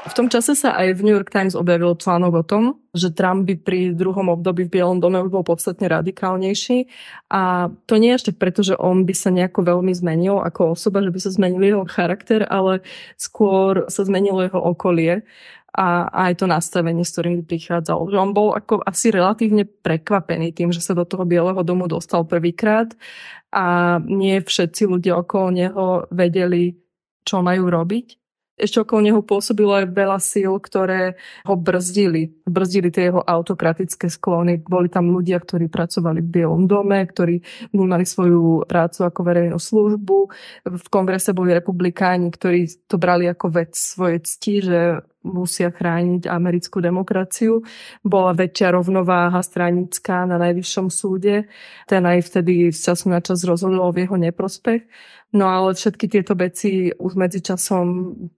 V 0.00 0.16
tom 0.16 0.32
čase 0.32 0.56
sa 0.56 0.72
aj 0.80 0.96
v 0.96 1.04
New 1.04 1.12
York 1.12 1.28
Times 1.28 1.52
objavil 1.52 1.92
článok 1.92 2.32
o 2.40 2.44
tom, 2.44 2.64
že 2.96 3.12
Trump 3.12 3.44
by 3.44 3.60
pri 3.60 3.92
druhom 3.92 4.32
období 4.32 4.64
v 4.64 4.80
Bielom 4.80 4.96
dome 4.96 5.20
bol 5.28 5.44
podstatne 5.44 5.92
radikálnejší. 5.92 6.88
A 7.28 7.68
to 7.84 8.00
nie 8.00 8.16
ešte 8.16 8.32
preto, 8.32 8.64
že 8.64 8.80
on 8.80 9.04
by 9.04 9.12
sa 9.12 9.28
nejako 9.28 9.60
veľmi 9.60 9.92
zmenil 9.92 10.40
ako 10.40 10.72
osoba, 10.72 11.04
že 11.04 11.12
by 11.12 11.20
sa 11.20 11.36
zmenil 11.36 11.60
jeho 11.60 11.84
charakter, 11.84 12.48
ale 12.48 12.80
skôr 13.20 13.92
sa 13.92 14.00
zmenilo 14.08 14.40
jeho 14.40 14.56
okolie 14.56 15.20
a 15.76 16.08
aj 16.32 16.40
to 16.40 16.48
nastavenie, 16.48 17.04
s 17.04 17.12
ktorým 17.12 17.44
prichádzal. 17.44 18.08
Že 18.08 18.16
on 18.24 18.32
bol 18.32 18.56
ako 18.56 18.80
asi 18.80 19.12
relatívne 19.12 19.68
prekvapený 19.68 20.56
tým, 20.56 20.72
že 20.72 20.80
sa 20.80 20.96
do 20.96 21.04
toho 21.04 21.28
Bieleho 21.28 21.60
domu 21.60 21.92
dostal 21.92 22.24
prvýkrát 22.24 22.88
a 23.52 24.00
nie 24.00 24.40
všetci 24.40 24.88
ľudia 24.88 25.20
okolo 25.20 25.52
neho 25.52 25.84
vedeli, 26.08 26.72
čo 27.20 27.44
majú 27.44 27.68
robiť 27.68 28.19
ešte 28.60 28.84
okolo 28.84 29.00
neho 29.00 29.20
pôsobilo 29.24 29.72
aj 29.72 29.88
veľa 29.90 30.18
síl, 30.20 30.60
ktoré 30.60 31.16
ho 31.48 31.56
brzdili. 31.56 32.30
Brzdili 32.44 32.92
tie 32.92 33.08
jeho 33.08 33.24
autokratické 33.24 34.12
sklony. 34.12 34.60
Boli 34.60 34.92
tam 34.92 35.08
ľudia, 35.10 35.40
ktorí 35.40 35.72
pracovali 35.72 36.20
v 36.20 36.28
Bielom 36.28 36.68
dome, 36.68 37.00
ktorí 37.02 37.40
vnímali 37.72 38.04
svoju 38.04 38.68
prácu 38.68 39.08
ako 39.08 39.20
verejnú 39.24 39.58
službu. 39.58 40.16
V 40.68 40.86
kongrese 40.92 41.32
boli 41.32 41.56
republikáni, 41.56 42.28
ktorí 42.28 42.68
to 42.84 43.00
brali 43.00 43.26
ako 43.26 43.46
vec 43.48 43.72
svoje 43.72 44.20
cti, 44.20 44.54
že 44.60 44.80
musia 45.20 45.68
chrániť 45.68 46.24
americkú 46.26 46.80
demokraciu. 46.80 47.60
Bola 48.00 48.32
väčšia 48.32 48.72
rovnováha 48.72 49.40
stranická 49.44 50.24
na 50.24 50.40
najvyššom 50.40 50.86
súde. 50.88 51.48
Ten 51.84 52.02
aj 52.08 52.24
vtedy 52.24 52.72
z 52.72 52.80
času 52.92 53.12
na 53.12 53.20
čas 53.20 53.44
rozhodol 53.44 53.92
v 53.92 54.08
jeho 54.08 54.16
neprospech. 54.16 54.88
No 55.30 55.46
ale 55.46 55.78
všetky 55.78 56.10
tieto 56.10 56.34
veci 56.34 56.90
už 56.90 57.14
medzičasom 57.14 57.86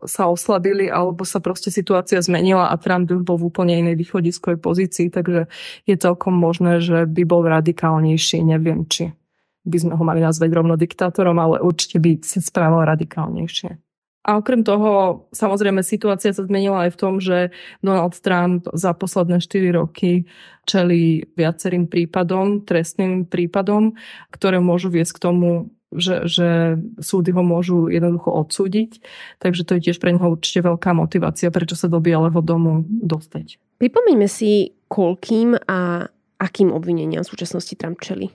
sa 0.05 0.29
oslabili 0.29 0.93
alebo 0.93 1.25
sa 1.25 1.41
proste 1.41 1.73
situácia 1.73 2.21
zmenila 2.21 2.69
a 2.69 2.77
Trump 2.77 3.09
už 3.09 3.25
bol 3.25 3.41
v 3.41 3.49
úplne 3.49 3.81
inej 3.81 3.97
východiskovej 3.97 4.61
pozícii, 4.61 5.09
takže 5.09 5.49
je 5.89 5.97
celkom 5.97 6.37
možné, 6.37 6.85
že 6.85 7.09
by 7.09 7.23
bol 7.25 7.49
radikálnejší. 7.49 8.45
Neviem, 8.45 8.85
či 8.85 9.17
by 9.65 9.77
sme 9.79 9.95
ho 9.97 10.05
mali 10.05 10.21
nazvať 10.21 10.51
rovno 10.53 10.77
diktátorom, 10.77 11.39
ale 11.41 11.65
určite 11.65 11.97
by 11.97 12.21
sa 12.21 12.45
správal 12.45 12.85
radikálnejšie. 12.85 13.92
A 14.23 14.39
okrem 14.39 14.63
toho, 14.63 15.25
samozrejme, 15.35 15.83
situácia 15.83 16.31
sa 16.31 16.47
zmenila 16.47 16.87
aj 16.87 16.91
v 16.95 17.01
tom, 17.01 17.15
že 17.19 17.51
Donald 17.83 18.15
Trump 18.23 18.71
za 18.71 18.95
posledné 18.95 19.43
4 19.43 19.75
roky 19.75 20.31
čeli 20.63 21.27
viacerým 21.35 21.91
prípadom, 21.91 22.63
trestným 22.63 23.27
prípadom, 23.27 23.99
ktoré 24.31 24.63
môžu 24.63 24.95
viesť 24.95 25.19
k 25.19 25.23
tomu, 25.27 25.51
že, 25.91 26.25
že 26.25 26.79
súdy 27.03 27.35
ho 27.35 27.43
môžu 27.43 27.91
jednoducho 27.91 28.31
odsúdiť. 28.31 29.03
Takže 29.43 29.67
to 29.67 29.77
je 29.77 29.91
tiež 29.91 29.99
pre 29.99 30.15
neho 30.15 30.33
určite 30.33 30.65
veľká 30.65 30.95
motivácia, 30.95 31.51
prečo 31.51 31.75
sa 31.75 31.91
do 31.91 31.99
Bieleho 31.99 32.41
domu 32.41 32.87
dostať. 32.89 33.59
Pripomeňme 33.83 34.31
si, 34.31 34.73
koľkým 34.87 35.59
a 35.67 36.07
akým 36.39 36.71
obvineniam 36.71 37.27
v 37.27 37.31
súčasnosti 37.33 37.75
Trump 37.75 37.99
čeli. 37.99 38.31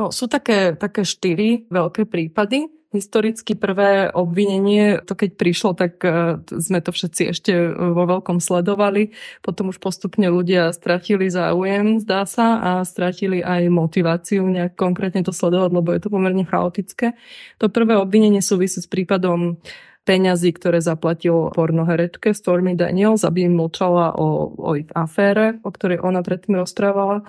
No, 0.00 0.08
sú 0.08 0.32
také, 0.32 0.76
také 0.80 1.04
štyri 1.04 1.68
veľké 1.68 2.08
prípady. 2.08 2.79
Historicky 2.90 3.54
prvé 3.54 4.10
obvinenie, 4.10 4.98
to 5.06 5.14
keď 5.14 5.38
prišlo, 5.38 5.78
tak 5.78 6.02
uh, 6.02 6.42
sme 6.50 6.82
to 6.82 6.90
všetci 6.90 7.22
ešte 7.30 7.52
vo 7.70 8.02
veľkom 8.02 8.42
sledovali. 8.42 9.14
Potom 9.46 9.70
už 9.70 9.78
postupne 9.78 10.26
ľudia 10.26 10.74
stratili 10.74 11.30
záujem, 11.30 12.02
zdá 12.02 12.26
sa, 12.26 12.58
a 12.58 12.70
stratili 12.82 13.46
aj 13.46 13.70
motiváciu 13.70 14.42
nejak 14.42 14.74
konkrétne 14.74 15.22
to 15.22 15.30
sledovať, 15.30 15.70
lebo 15.70 15.94
je 15.94 16.02
to 16.02 16.10
pomerne 16.10 16.42
chaotické. 16.42 17.14
To 17.62 17.70
prvé 17.70 17.94
obvinenie 17.94 18.42
súvisí 18.42 18.82
s 18.82 18.90
prípadom 18.90 19.62
peňazí, 20.02 20.50
ktoré 20.50 20.82
zaplatil 20.82 21.54
pornoherečke 21.54 22.34
Stormy 22.34 22.74
Daniels, 22.74 23.22
aby 23.22 23.46
im 23.46 23.54
mlčala 23.54 24.18
o, 24.18 24.50
o 24.50 24.70
ich 24.74 24.90
afére, 24.96 25.62
o 25.62 25.70
ktorej 25.70 26.02
ona 26.02 26.24
predtým 26.26 26.58
rozprávala 26.58 27.22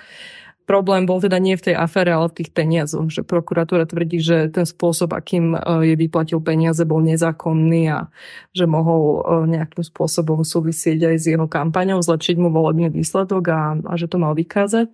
problém 0.65 1.03
bol 1.03 1.19
teda 1.19 1.41
nie 1.41 1.57
v 1.57 1.71
tej 1.71 1.75
afére, 1.75 2.13
ale 2.13 2.31
v 2.31 2.43
tých 2.43 2.51
peniazoch. 2.55 3.09
Že 3.11 3.27
prokuratúra 3.27 3.83
tvrdí, 3.89 4.23
že 4.23 4.47
ten 4.49 4.63
spôsob, 4.63 5.11
akým 5.11 5.57
je 5.83 5.95
vyplatil 5.99 6.39
peniaze, 6.39 6.81
bol 6.87 7.03
nezákonný 7.03 7.83
a 7.91 8.07
že 8.55 8.65
mohol 8.69 9.23
nejakým 9.47 9.83
spôsobom 9.83 10.45
súvisieť 10.47 11.11
aj 11.11 11.15
s 11.19 11.25
jeho 11.27 11.47
kampaňou, 11.49 11.99
zlepšiť 11.99 12.35
mu 12.39 12.49
volebný 12.53 12.91
výsledok 12.91 13.43
a, 13.51 13.61
a 13.77 13.93
že 13.99 14.07
to 14.07 14.21
mal 14.21 14.37
vykázať. 14.37 14.89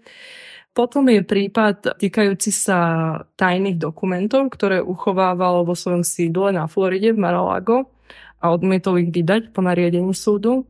Potom 0.77 1.09
je 1.09 1.25
prípad 1.25 1.97
týkajúci 1.97 2.53
sa 2.53 2.79
tajných 3.33 3.81
dokumentov, 3.81 4.53
ktoré 4.53 4.77
uchovával 4.77 5.65
vo 5.65 5.73
svojom 5.73 6.05
sídle 6.05 6.53
na 6.53 6.69
Floride 6.69 7.17
v 7.17 7.21
Mar-a-Lago 7.25 7.89
a 8.37 8.53
odmietol 8.53 9.01
ich 9.01 9.09
vydať 9.09 9.49
po 9.57 9.65
nariadení 9.65 10.13
súdu. 10.13 10.69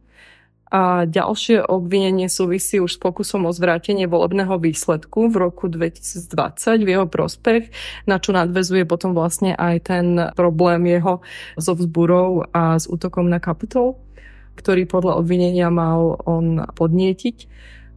A 0.67 1.07
ďalšie 1.07 1.63
obvinenie 1.63 2.27
súvisí 2.27 2.83
už 2.83 2.95
s 2.95 2.99
pokusom 2.99 3.47
o 3.47 3.55
zvrátenie 3.55 4.03
volebného 4.03 4.59
výsledku 4.59 5.31
v 5.31 5.35
roku 5.47 5.71
2020 5.71 6.83
v 6.83 6.89
jeho 6.91 7.07
prospech, 7.07 7.71
na 8.03 8.19
čo 8.19 8.35
nadvezuje 8.35 8.83
potom 8.83 9.15
vlastne 9.15 9.55
aj 9.55 9.75
ten 9.87 10.05
problém 10.35 10.83
jeho 10.91 11.23
so 11.55 11.71
vzburou 11.71 12.43
a 12.51 12.75
s 12.75 12.83
útokom 12.91 13.31
na 13.31 13.39
Capitol, 13.39 13.95
ktorý 14.59 14.83
podľa 14.83 15.23
obvinenia 15.23 15.71
mal 15.71 16.19
on 16.27 16.67
podnietiť. 16.75 17.47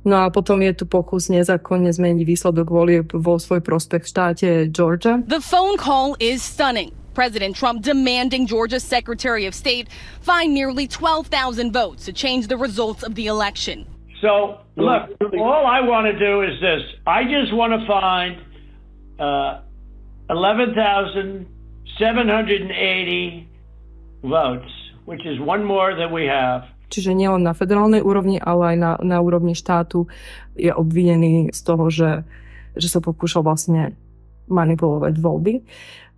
No 0.07 0.25
a 0.25 0.33
potom 0.33 0.63
je 0.65 0.73
tu 0.73 0.89
pokus 0.89 1.29
nezákonne 1.29 1.93
zmeniť 1.93 2.23
výsledok 2.25 2.71
volieb 2.71 3.13
vo 3.13 3.37
svoj 3.37 3.61
prospech 3.61 4.07
v 4.07 4.11
štáte 4.15 4.49
Georgia. 4.73 5.21
The 5.27 5.43
phone 5.43 5.77
call 5.77 6.17
is 6.23 6.41
stunning. 6.41 7.00
President 7.21 7.53
Trump 7.53 7.85
demanding 7.85 8.49
Georgia's 8.49 8.81
Secretary 8.81 9.45
of 9.45 9.53
State 9.53 9.93
find 10.23 10.57
nearly 10.57 10.89
12,000 10.89 11.71
votes 11.71 12.07
to 12.07 12.15
change 12.17 12.49
the 12.49 12.57
results 12.57 13.03
of 13.03 13.15
the 13.15 13.27
election. 13.27 13.85
So, 14.23 14.57
look, 14.81 15.11
all 15.37 15.67
I 15.69 15.85
want 15.85 16.09
to 16.09 16.17
do 16.17 16.41
is 16.41 16.57
this. 16.65 16.81
I 17.05 17.25
just 17.25 17.53
want 17.53 17.77
to 17.77 17.85
find 17.85 18.41
uh, 19.21 19.61
11,780 20.33 21.45
votes, 24.25 24.73
which 25.05 25.27
is 25.27 25.39
one 25.41 25.63
more 25.63 25.93
than 25.93 26.17
we 26.17 26.25
have. 26.25 26.73
Čiže 26.89 27.13
nielen 27.13 27.45
na 27.45 27.53
federálnej 27.53 28.01
úrovni, 28.01 28.41
ale 28.41 28.73
aj 28.73 28.77
na, 28.81 28.97
na 29.05 29.21
úrovni 29.21 29.53
štátu 29.53 30.09
je 30.57 30.73
obvinený 30.73 31.53
z 31.53 31.61
toho, 31.69 31.93
že, 31.93 32.25
že 32.81 32.89
sa 32.89 33.05
pokúšal 33.05 33.45
vlastne 33.45 33.93
manipulovať 34.49 35.15
voľby. 35.19 35.55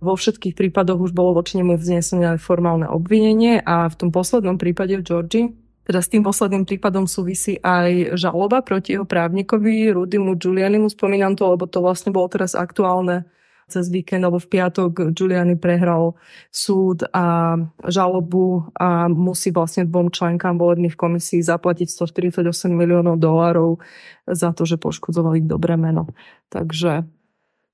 Vo 0.03 0.13
všetkých 0.19 0.55
prípadoch 0.55 0.99
už 0.99 1.11
bolo 1.15 1.35
voči 1.39 1.59
nemu 1.59 1.79
vznesené 1.79 2.35
formálne 2.39 2.87
obvinenie 2.87 3.63
a 3.63 3.87
v 3.87 3.95
tom 3.95 4.09
poslednom 4.11 4.59
prípade 4.59 4.99
v 4.99 5.05
Georgii, 5.05 5.45
teda 5.83 5.99
s 5.99 6.11
tým 6.11 6.23
posledným 6.23 6.63
prípadom 6.63 7.03
súvisí 7.11 7.59
aj 7.59 8.15
žaloba 8.15 8.63
proti 8.63 8.95
jeho 8.95 9.03
právnikovi 9.03 9.91
Rudymu 9.91 10.39
Giulianimu. 10.39 10.87
Spomínam 10.87 11.35
to, 11.35 11.51
lebo 11.55 11.67
to 11.67 11.83
vlastne 11.83 12.15
bolo 12.15 12.31
teraz 12.31 12.55
aktuálne 12.55 13.27
cez 13.67 13.87
víkend, 13.91 14.23
alebo 14.23 14.39
v 14.39 14.47
piatok 14.47 15.15
Giuliani 15.15 15.55
prehral 15.59 16.15
súd 16.51 17.07
a 17.15 17.55
žalobu 17.87 18.71
a 18.75 19.07
musí 19.07 19.55
vlastne 19.55 19.87
dvom 19.87 20.11
členkám 20.11 20.59
volebných 20.59 20.99
komisí 20.99 21.39
zaplatiť 21.39 21.87
148 21.87 22.43
miliónov 22.71 23.19
dolárov 23.19 23.79
za 24.27 24.51
to, 24.55 24.67
že 24.67 24.79
poškodzovali 24.79 25.43
dobré 25.43 25.79
meno. 25.79 26.11
Takže 26.51 27.07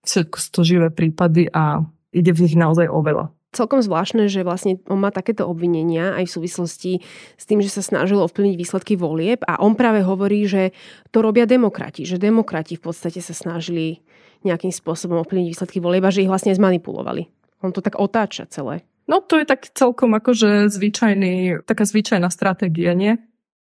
všetko 0.05 0.35
sú 0.39 0.49
to 0.51 0.61
živé 0.63 0.87
prípady 0.91 1.49
a 1.51 1.83
ide 2.13 2.31
v 2.33 2.47
nich 2.47 2.55
naozaj 2.55 2.89
oveľa. 2.89 3.31
Celkom 3.49 3.81
zvláštne, 3.81 4.29
že 4.29 4.45
vlastne 4.45 4.77
on 4.85 5.01
má 5.01 5.09
takéto 5.09 5.49
obvinenia 5.49 6.13
aj 6.21 6.29
v 6.29 6.35
súvislosti 6.37 6.91
s 7.33 7.43
tým, 7.49 7.65
že 7.65 7.73
sa 7.73 7.81
snažil 7.81 8.21
ovplyvniť 8.21 8.53
výsledky 8.53 8.93
volieb 8.93 9.41
a 9.41 9.57
on 9.57 9.73
práve 9.73 10.05
hovorí, 10.05 10.45
že 10.45 10.69
to 11.09 11.25
robia 11.25 11.49
demokrati, 11.49 12.05
že 12.05 12.21
demokrati 12.21 12.77
v 12.77 12.85
podstate 12.85 13.25
sa 13.25 13.33
snažili 13.33 14.05
nejakým 14.45 14.69
spôsobom 14.69 15.17
ovplyvniť 15.25 15.49
výsledky 15.49 15.81
volieb 15.81 16.05
a 16.05 16.13
že 16.13 16.23
ich 16.23 16.31
vlastne 16.31 16.53
zmanipulovali. 16.53 17.25
On 17.65 17.73
to 17.73 17.81
tak 17.81 17.97
otáča 17.97 18.45
celé. 18.53 18.85
No 19.09 19.25
to 19.25 19.41
je 19.41 19.49
tak 19.49 19.65
celkom 19.73 20.13
akože 20.13 20.69
zvyčajný, 20.69 21.65
taká 21.65 21.89
zvyčajná 21.89 22.29
stratégia, 22.29 22.93
nie? 22.93 23.17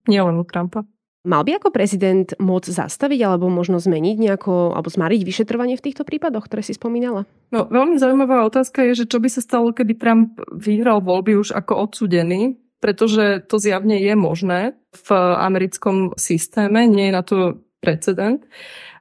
Nie 0.07 0.23
len 0.23 0.39
u 0.39 0.47
Trumpa. 0.47 0.87
Mal 1.23 1.47
by 1.47 1.63
ako 1.63 1.71
prezident 1.71 2.35
môcť 2.43 2.83
zastaviť 2.83 3.23
alebo 3.23 3.47
možno 3.47 3.79
zmeniť 3.79 4.17
nejako, 4.19 4.75
alebo 4.75 4.91
zmariť 4.91 5.23
vyšetrovanie 5.23 5.79
v 5.79 5.85
týchto 5.87 6.03
prípadoch, 6.03 6.51
ktoré 6.51 6.67
si 6.67 6.75
spomínala? 6.75 7.31
No, 7.55 7.71
veľmi 7.71 7.95
zaujímavá 7.95 8.43
otázka 8.43 8.83
je, 8.91 9.07
že 9.07 9.07
čo 9.07 9.23
by 9.23 9.31
sa 9.31 9.39
stalo, 9.39 9.71
keby 9.71 9.95
Trump 10.03 10.43
vyhral 10.51 10.99
voľby 10.99 11.39
už 11.39 11.55
ako 11.55 11.87
odsudený, 11.87 12.59
pretože 12.83 13.47
to 13.47 13.63
zjavne 13.63 14.03
je 14.03 14.15
možné 14.19 14.75
v 14.91 15.09
americkom 15.39 16.11
systéme, 16.19 16.91
nie 16.91 17.07
je 17.07 17.15
na 17.15 17.23
to 17.23 17.37
precedent 17.79 18.43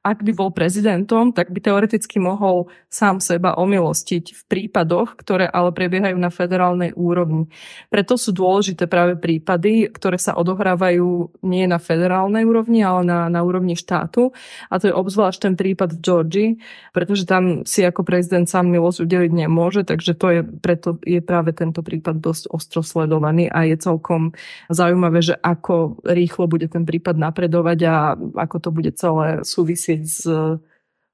ak 0.01 0.25
by 0.25 0.34
bol 0.34 0.50
prezidentom, 0.50 1.29
tak 1.29 1.53
by 1.53 1.62
teoreticky 1.62 2.17
mohol 2.17 2.74
sám 2.89 3.22
seba 3.22 3.53
omilostiť 3.53 4.34
v 4.34 4.41
prípadoch, 4.50 5.13
ktoré 5.13 5.46
ale 5.46 5.70
prebiehajú 5.70 6.17
na 6.17 6.34
federálnej 6.34 6.98
úrovni. 6.98 7.46
Preto 7.93 8.17
sú 8.17 8.34
dôležité 8.34 8.89
práve 8.89 9.13
prípady, 9.22 9.93
ktoré 9.93 10.17
sa 10.17 10.34
odohrávajú 10.34 11.38
nie 11.46 11.70
na 11.70 11.77
federálnej 11.77 12.50
úrovni, 12.50 12.81
ale 12.81 13.05
na, 13.05 13.29
na 13.29 13.46
úrovni 13.46 13.77
štátu. 13.77 14.34
A 14.74 14.81
to 14.81 14.89
je 14.89 14.98
obzvlášť 14.98 15.39
ten 15.46 15.53
prípad 15.53 15.93
v 15.93 16.01
Georgii, 16.01 16.50
pretože 16.98 17.29
tam 17.29 17.62
si 17.70 17.86
ako 17.86 18.01
prezident 18.01 18.50
sám 18.50 18.74
milosť 18.74 19.05
udeliť 19.05 19.31
nemôže, 19.38 19.86
takže 19.86 20.17
to 20.17 20.27
je, 20.34 20.41
preto 20.41 20.98
je 21.05 21.22
práve 21.22 21.53
tento 21.53 21.86
prípad 21.86 22.17
dosť 22.17 22.50
ostro 22.50 22.81
sledovaný 22.81 23.53
a 23.53 23.70
je 23.70 23.77
celkom 23.77 24.34
zaujímavé, 24.74 25.22
že 25.22 25.38
ako 25.38 26.01
rýchlo 26.01 26.50
bude 26.50 26.65
ten 26.65 26.89
prípad 26.89 27.22
napredovať 27.22 27.79
a 27.86 27.96
ako 28.17 28.58
to 28.58 28.70
bude 28.74 28.91
celé 28.98 29.46
súvisieť 29.46 29.91
súvisieť 29.92 30.02
s 30.08 30.22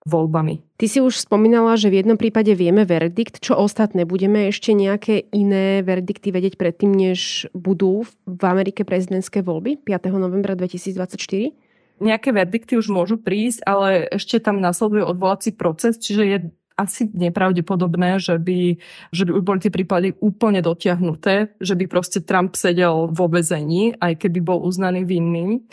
voľbami. 0.08 0.64
Ty 0.80 0.86
si 0.88 1.04
už 1.04 1.20
spomínala, 1.20 1.76
že 1.76 1.92
v 1.92 2.00
jednom 2.00 2.16
prípade 2.16 2.56
vieme 2.56 2.88
verdikt. 2.88 3.44
Čo 3.44 3.60
ostatné? 3.60 4.08
Budeme 4.08 4.48
ešte 4.48 4.72
nejaké 4.72 5.28
iné 5.36 5.84
verdikty 5.84 6.32
vedieť 6.32 6.56
predtým, 6.56 6.96
než 6.96 7.52
budú 7.52 8.08
v 8.24 8.44
Amerike 8.48 8.88
prezidentské 8.88 9.44
voľby 9.44 9.84
5. 9.84 10.16
novembra 10.16 10.56
2024? 10.56 11.52
Nejaké 11.98 12.30
verdikty 12.32 12.80
už 12.80 12.88
môžu 12.88 13.20
prísť, 13.20 13.68
ale 13.68 14.08
ešte 14.08 14.40
tam 14.40 14.64
nasleduje 14.64 15.04
odvolací 15.04 15.52
proces, 15.52 16.00
čiže 16.00 16.24
je 16.24 16.38
asi 16.78 17.10
nepravdepodobné, 17.10 18.22
že 18.22 18.38
by, 18.38 18.78
že 19.10 19.26
by 19.26 19.32
už 19.34 19.44
boli 19.44 19.60
tie 19.60 19.74
prípady 19.74 20.14
úplne 20.22 20.62
dotiahnuté, 20.62 21.58
že 21.58 21.74
by 21.74 21.90
proste 21.90 22.22
Trump 22.22 22.54
sedel 22.54 23.10
vo 23.10 23.26
vezení, 23.28 23.98
aj 23.98 24.24
keby 24.24 24.40
bol 24.46 24.62
uznaný 24.62 25.04
vinným. 25.04 25.66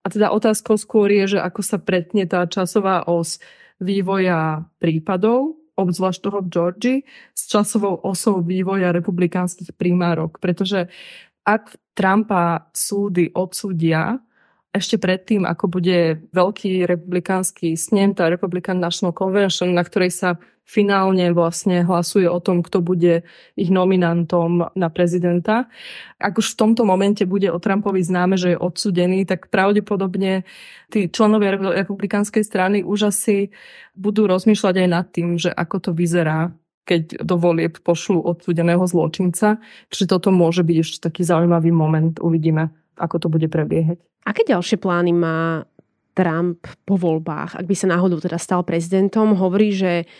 A 0.00 0.06
teda 0.08 0.32
otázkou 0.32 0.80
skôr 0.80 1.12
je, 1.12 1.36
že 1.36 1.38
ako 1.40 1.60
sa 1.60 1.76
pretne 1.76 2.24
tá 2.24 2.48
časová 2.48 3.04
os 3.04 3.36
vývoja 3.80 4.64
prípadov, 4.80 5.60
obzvlášť 5.76 6.20
toho 6.20 6.38
v 6.44 6.48
Georgii, 6.52 6.98
s 7.32 7.42
časovou 7.48 8.00
osou 8.04 8.44
vývoja 8.44 8.92
republikánskych 8.92 9.76
primárok. 9.76 10.36
Pretože 10.40 10.92
ak 11.44 11.76
Trumpa 11.96 12.68
súdy 12.72 13.32
odsúdia, 13.32 14.20
ešte 14.70 15.02
predtým, 15.02 15.42
ako 15.42 15.66
bude 15.66 16.30
veľký 16.30 16.86
republikánsky 16.86 17.74
snem, 17.74 18.14
tá 18.14 18.30
Republican 18.30 18.78
National 18.78 19.10
Convention, 19.10 19.74
na 19.74 19.82
ktorej 19.82 20.14
sa 20.14 20.38
finálne 20.70 21.34
vlastne 21.34 21.82
hlasuje 21.82 22.30
o 22.30 22.38
tom, 22.38 22.62
kto 22.62 22.78
bude 22.78 23.26
ich 23.58 23.74
nominantom 23.74 24.70
na 24.78 24.88
prezidenta. 24.88 25.66
Ak 26.22 26.38
už 26.38 26.54
v 26.54 26.58
tomto 26.62 26.86
momente 26.86 27.26
bude 27.26 27.50
o 27.50 27.58
Trumpovi 27.58 28.06
známe, 28.06 28.38
že 28.38 28.54
je 28.54 28.62
odsudený, 28.62 29.26
tak 29.26 29.50
pravdepodobne 29.50 30.46
tí 30.94 31.10
členovia 31.10 31.58
republikánskej 31.58 32.46
strany 32.46 32.86
už 32.86 33.10
asi 33.10 33.50
budú 33.98 34.30
rozmýšľať 34.30 34.74
aj 34.86 34.88
nad 34.88 35.06
tým, 35.10 35.34
že 35.34 35.50
ako 35.50 35.90
to 35.90 35.92
vyzerá 35.92 36.54
keď 36.80 37.22
do 37.22 37.38
volieb 37.38 37.78
pošlú 37.86 38.18
odsudeného 38.18 38.82
zločinca. 38.82 39.62
Čiže 39.94 40.10
toto 40.10 40.34
môže 40.34 40.66
byť 40.66 40.76
ešte 40.80 40.98
taký 41.06 41.22
zaujímavý 41.22 41.70
moment. 41.70 42.18
Uvidíme, 42.18 42.74
ako 42.98 43.16
to 43.22 43.28
bude 43.30 43.46
prebiehať. 43.46 44.02
Aké 44.26 44.42
ďalšie 44.42 44.82
plány 44.82 45.14
má 45.14 45.62
Trump 46.18 46.66
po 46.82 46.98
voľbách, 46.98 47.62
ak 47.62 47.66
by 47.68 47.74
sa 47.78 47.94
náhodou 47.94 48.18
teda 48.18 48.42
stal 48.42 48.66
prezidentom? 48.66 49.38
Hovorí, 49.38 49.70
že 49.70 50.10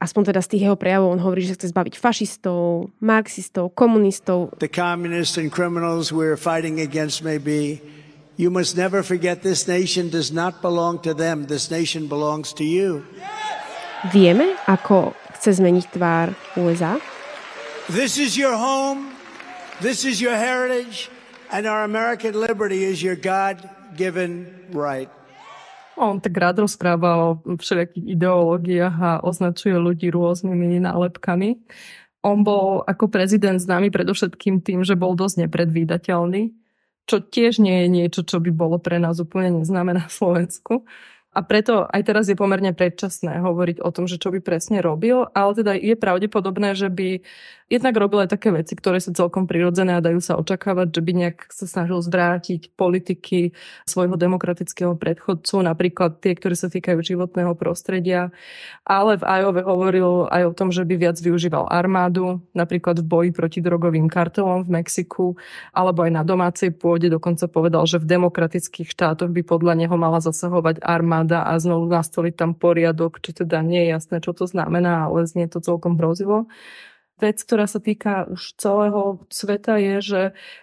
aspoň 0.00 0.32
teda 0.32 0.40
z 0.40 0.48
tých 0.56 0.62
jeho 0.66 0.76
prejavov, 0.80 1.12
on 1.12 1.20
hovorí, 1.20 1.44
že 1.44 1.54
chce 1.54 1.70
zbaviť 1.70 1.94
fašistov, 2.00 2.88
marxistov, 2.98 3.76
komunistov. 3.76 4.56
The 4.56 4.72
communists 4.72 5.36
and 5.36 5.52
criminals 5.52 6.08
we're 6.10 6.40
fighting 6.40 6.80
against 6.80 7.20
may 7.20 7.36
be 7.36 7.84
You 8.40 8.48
must 8.48 8.72
never 8.74 9.02
forget 9.02 9.42
this 9.44 9.68
nation 9.68 10.08
does 10.08 10.32
not 10.32 10.62
belong 10.62 11.04
to 11.04 11.12
them. 11.12 11.44
This 11.44 11.70
nation 11.70 12.08
belongs 12.08 12.56
to 12.56 12.64
you. 12.64 13.04
Vieme, 14.08 14.56
ako 14.64 15.12
chce 15.36 15.60
zmeniť 15.60 15.92
tvár 15.92 16.32
USA? 16.56 16.96
This 17.92 18.16
is 18.16 18.40
your 18.40 18.56
home. 18.56 19.12
This 19.84 20.08
is 20.08 20.24
your 20.24 20.32
heritage. 20.32 21.12
And 21.52 21.68
our 21.68 21.84
American 21.84 22.32
liberty 22.32 22.80
is 22.80 23.04
your 23.04 23.12
God-given 23.12 24.72
right. 24.72 25.12
On 26.00 26.16
tak 26.16 26.32
rád 26.32 26.64
rozpráva 26.64 27.10
o 27.20 27.28
všelijakých 27.60 28.16
ideológiách 28.16 28.96
a 28.96 29.12
označuje 29.20 29.76
ľudí 29.76 30.08
rôznymi 30.08 30.80
nálepkami. 30.80 31.60
On 32.24 32.40
bol 32.40 32.80
ako 32.88 33.12
prezident 33.12 33.60
známy 33.60 33.92
predovšetkým 33.92 34.64
tým, 34.64 34.80
že 34.80 34.96
bol 34.96 35.12
dosť 35.12 35.44
nepredvídateľný, 35.44 36.56
čo 37.04 37.20
tiež 37.20 37.60
nie 37.60 37.84
je 37.84 37.88
niečo, 37.92 38.20
čo 38.24 38.40
by 38.40 38.48
bolo 38.48 38.80
pre 38.80 38.96
nás 38.96 39.20
úplne 39.20 39.60
neznáme 39.60 39.92
na 39.92 40.08
Slovensku. 40.08 40.88
A 41.30 41.46
preto 41.46 41.86
aj 41.86 42.02
teraz 42.10 42.26
je 42.26 42.34
pomerne 42.34 42.74
predčasné 42.74 43.38
hovoriť 43.38 43.78
o 43.86 43.90
tom, 43.94 44.10
že 44.10 44.18
čo 44.18 44.34
by 44.34 44.42
presne 44.42 44.82
robil, 44.82 45.30
ale 45.30 45.52
teda 45.54 45.78
je 45.78 45.94
pravdepodobné, 45.94 46.74
že 46.74 46.90
by 46.90 47.22
jednak 47.70 47.94
robil 47.94 48.26
aj 48.26 48.34
také 48.34 48.50
veci, 48.50 48.74
ktoré 48.74 48.98
sú 48.98 49.14
celkom 49.14 49.46
prirodzené 49.46 49.94
a 49.96 50.02
dajú 50.02 50.18
sa 50.18 50.34
očakávať, 50.34 50.90
že 50.90 51.00
by 51.00 51.12
nejak 51.14 51.38
sa 51.54 51.70
snažil 51.70 52.02
zvrátiť 52.02 52.74
politiky 52.74 53.54
svojho 53.86 54.18
demokratického 54.18 54.98
predchodcu, 54.98 55.62
napríklad 55.62 56.18
tie, 56.18 56.34
ktoré 56.34 56.58
sa 56.58 56.66
týkajú 56.66 56.98
životného 56.98 57.54
prostredia. 57.54 58.34
Ale 58.82 59.22
v 59.22 59.24
Ajove 59.24 59.62
hovoril 59.62 60.26
aj 60.34 60.42
o 60.50 60.52
tom, 60.52 60.74
že 60.74 60.82
by 60.82 60.98
viac 60.98 61.16
využíval 61.22 61.70
armádu, 61.70 62.42
napríklad 62.58 62.98
v 63.00 63.06
boji 63.06 63.30
proti 63.30 63.62
drogovým 63.62 64.10
kartelom 64.10 64.66
v 64.66 64.82
Mexiku, 64.82 65.38
alebo 65.70 66.02
aj 66.02 66.10
na 66.10 66.22
domácej 66.26 66.74
pôde. 66.74 67.06
Dokonca 67.06 67.46
povedal, 67.46 67.86
že 67.86 68.02
v 68.02 68.10
demokratických 68.18 68.90
štátoch 68.90 69.30
by 69.30 69.46
podľa 69.46 69.78
neho 69.78 69.94
mala 69.94 70.18
zasahovať 70.18 70.82
armáda 70.82 71.46
a 71.46 71.54
znovu 71.62 71.86
nastoliť 71.86 72.34
tam 72.34 72.58
poriadok, 72.58 73.22
či 73.22 73.30
teda 73.30 73.62
nie 73.62 73.86
je 73.86 73.94
jasné, 73.94 74.16
čo 74.18 74.34
to 74.34 74.50
znamená, 74.50 75.06
ale 75.06 75.30
znie 75.30 75.46
to 75.46 75.62
celkom 75.62 75.94
hrozivo 75.94 76.50
vec, 77.20 77.38
ktorá 77.44 77.68
sa 77.68 77.78
týka 77.78 78.26
už 78.26 78.56
celého 78.56 79.20
sveta, 79.28 79.76
je, 79.76 79.94
že 80.00 80.22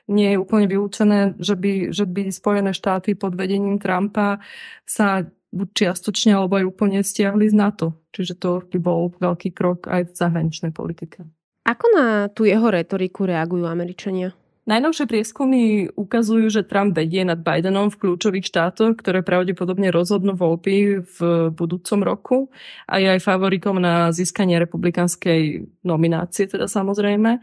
nie 0.09 0.35
je 0.35 0.41
úplne 0.41 0.65
vylúčené, 0.65 1.37
že 1.37 1.53
by, 1.53 1.93
že 1.93 2.09
by 2.09 2.33
Spojené 2.33 2.73
štáty 2.73 3.13
pod 3.13 3.37
vedením 3.37 3.77
Trumpa 3.77 4.41
sa 4.83 5.23
buď 5.53 5.67
čiastočne 5.73 6.35
alebo 6.35 6.59
aj 6.59 6.65
úplne 6.67 6.99
stiahli 7.05 7.47
z 7.47 7.55
NATO. 7.55 7.95
Čiže 8.11 8.33
to 8.37 8.49
by 8.67 8.79
bol 8.81 9.13
veľký 9.15 9.53
krok 9.55 9.87
aj 9.87 10.11
v 10.11 10.17
zahraničnej 10.17 10.71
politike. 10.75 11.23
Ako 11.67 11.85
na 11.91 12.05
tú 12.31 12.47
jeho 12.47 12.67
retoriku 12.71 13.27
reagujú 13.27 13.67
Američania? 13.67 14.31
Najnovšie 14.67 15.07
prieskumy 15.07 15.87
ukazujú, 15.95 16.51
že 16.51 16.67
Trump 16.67 16.91
vedie 16.91 17.23
nad 17.23 17.39
Bidenom 17.39 17.87
v 17.87 18.03
kľúčových 18.03 18.51
štátoch, 18.51 18.99
ktoré 18.99 19.23
pravdepodobne 19.23 19.95
rozhodnú 19.95 20.35
voľby 20.35 21.07
v 21.07 21.17
budúcom 21.55 21.99
roku 22.03 22.37
a 22.83 22.99
je 22.99 23.07
aj 23.15 23.23
favoritom 23.23 23.79
na 23.79 24.11
získanie 24.11 24.59
republikanskej 24.59 25.71
nominácie, 25.87 26.51
teda 26.51 26.67
samozrejme. 26.67 27.39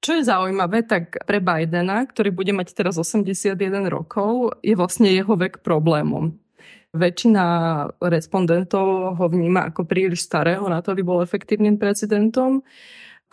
Čo 0.00 0.16
je 0.16 0.24
zaujímavé, 0.24 0.88
tak 0.88 1.20
pre 1.28 1.44
Bidena, 1.44 2.08
ktorý 2.08 2.32
bude 2.32 2.56
mať 2.56 2.72
teraz 2.72 2.96
81 2.96 3.60
rokov, 3.92 4.56
je 4.64 4.72
vlastne 4.72 5.12
jeho 5.12 5.36
vek 5.36 5.60
problémom. 5.60 6.32
Väčšina 6.96 7.44
respondentov 8.08 9.20
ho 9.20 9.26
vníma 9.28 9.68
ako 9.68 9.84
príliš 9.84 10.24
starého 10.24 10.64
na 10.72 10.80
to, 10.80 10.96
aby 10.96 11.04
bol 11.04 11.20
efektívnym 11.20 11.76
prezidentom 11.76 12.64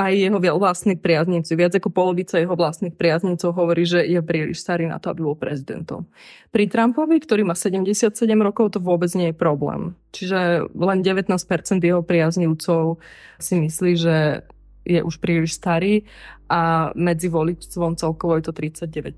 aj 0.01 0.17
jeho 0.17 0.41
vlastných 0.57 0.97
priaznivci, 0.97 1.53
viac 1.53 1.77
ako 1.77 1.93
polovica 1.93 2.41
jeho 2.41 2.57
vlastných 2.57 2.97
priaznivcov 2.97 3.53
hovorí, 3.53 3.85
že 3.85 4.01
je 4.01 4.17
príliš 4.25 4.65
starý 4.65 4.89
na 4.89 4.97
to, 4.97 5.13
aby 5.13 5.21
bol 5.21 5.37
prezidentom. 5.37 6.09
Pri 6.49 6.65
Trumpovi, 6.65 7.21
ktorý 7.21 7.45
má 7.45 7.53
77 7.53 8.09
rokov, 8.41 8.73
to 8.73 8.79
vôbec 8.81 9.13
nie 9.13 9.29
je 9.29 9.37
problém. 9.37 9.93
Čiže 10.09 10.73
len 10.73 11.05
19% 11.05 11.29
jeho 11.77 12.01
priaznivcov 12.01 12.97
si 13.37 13.53
myslí, 13.61 13.91
že 13.93 14.41
je 14.81 14.97
už 15.05 15.21
príliš 15.21 15.61
starý 15.61 16.09
a 16.49 16.89
medzi 16.97 17.29
voličstvom 17.29 17.93
celkovo 17.93 18.41
je 18.41 18.49
to 18.49 18.53
39%. 18.57 19.13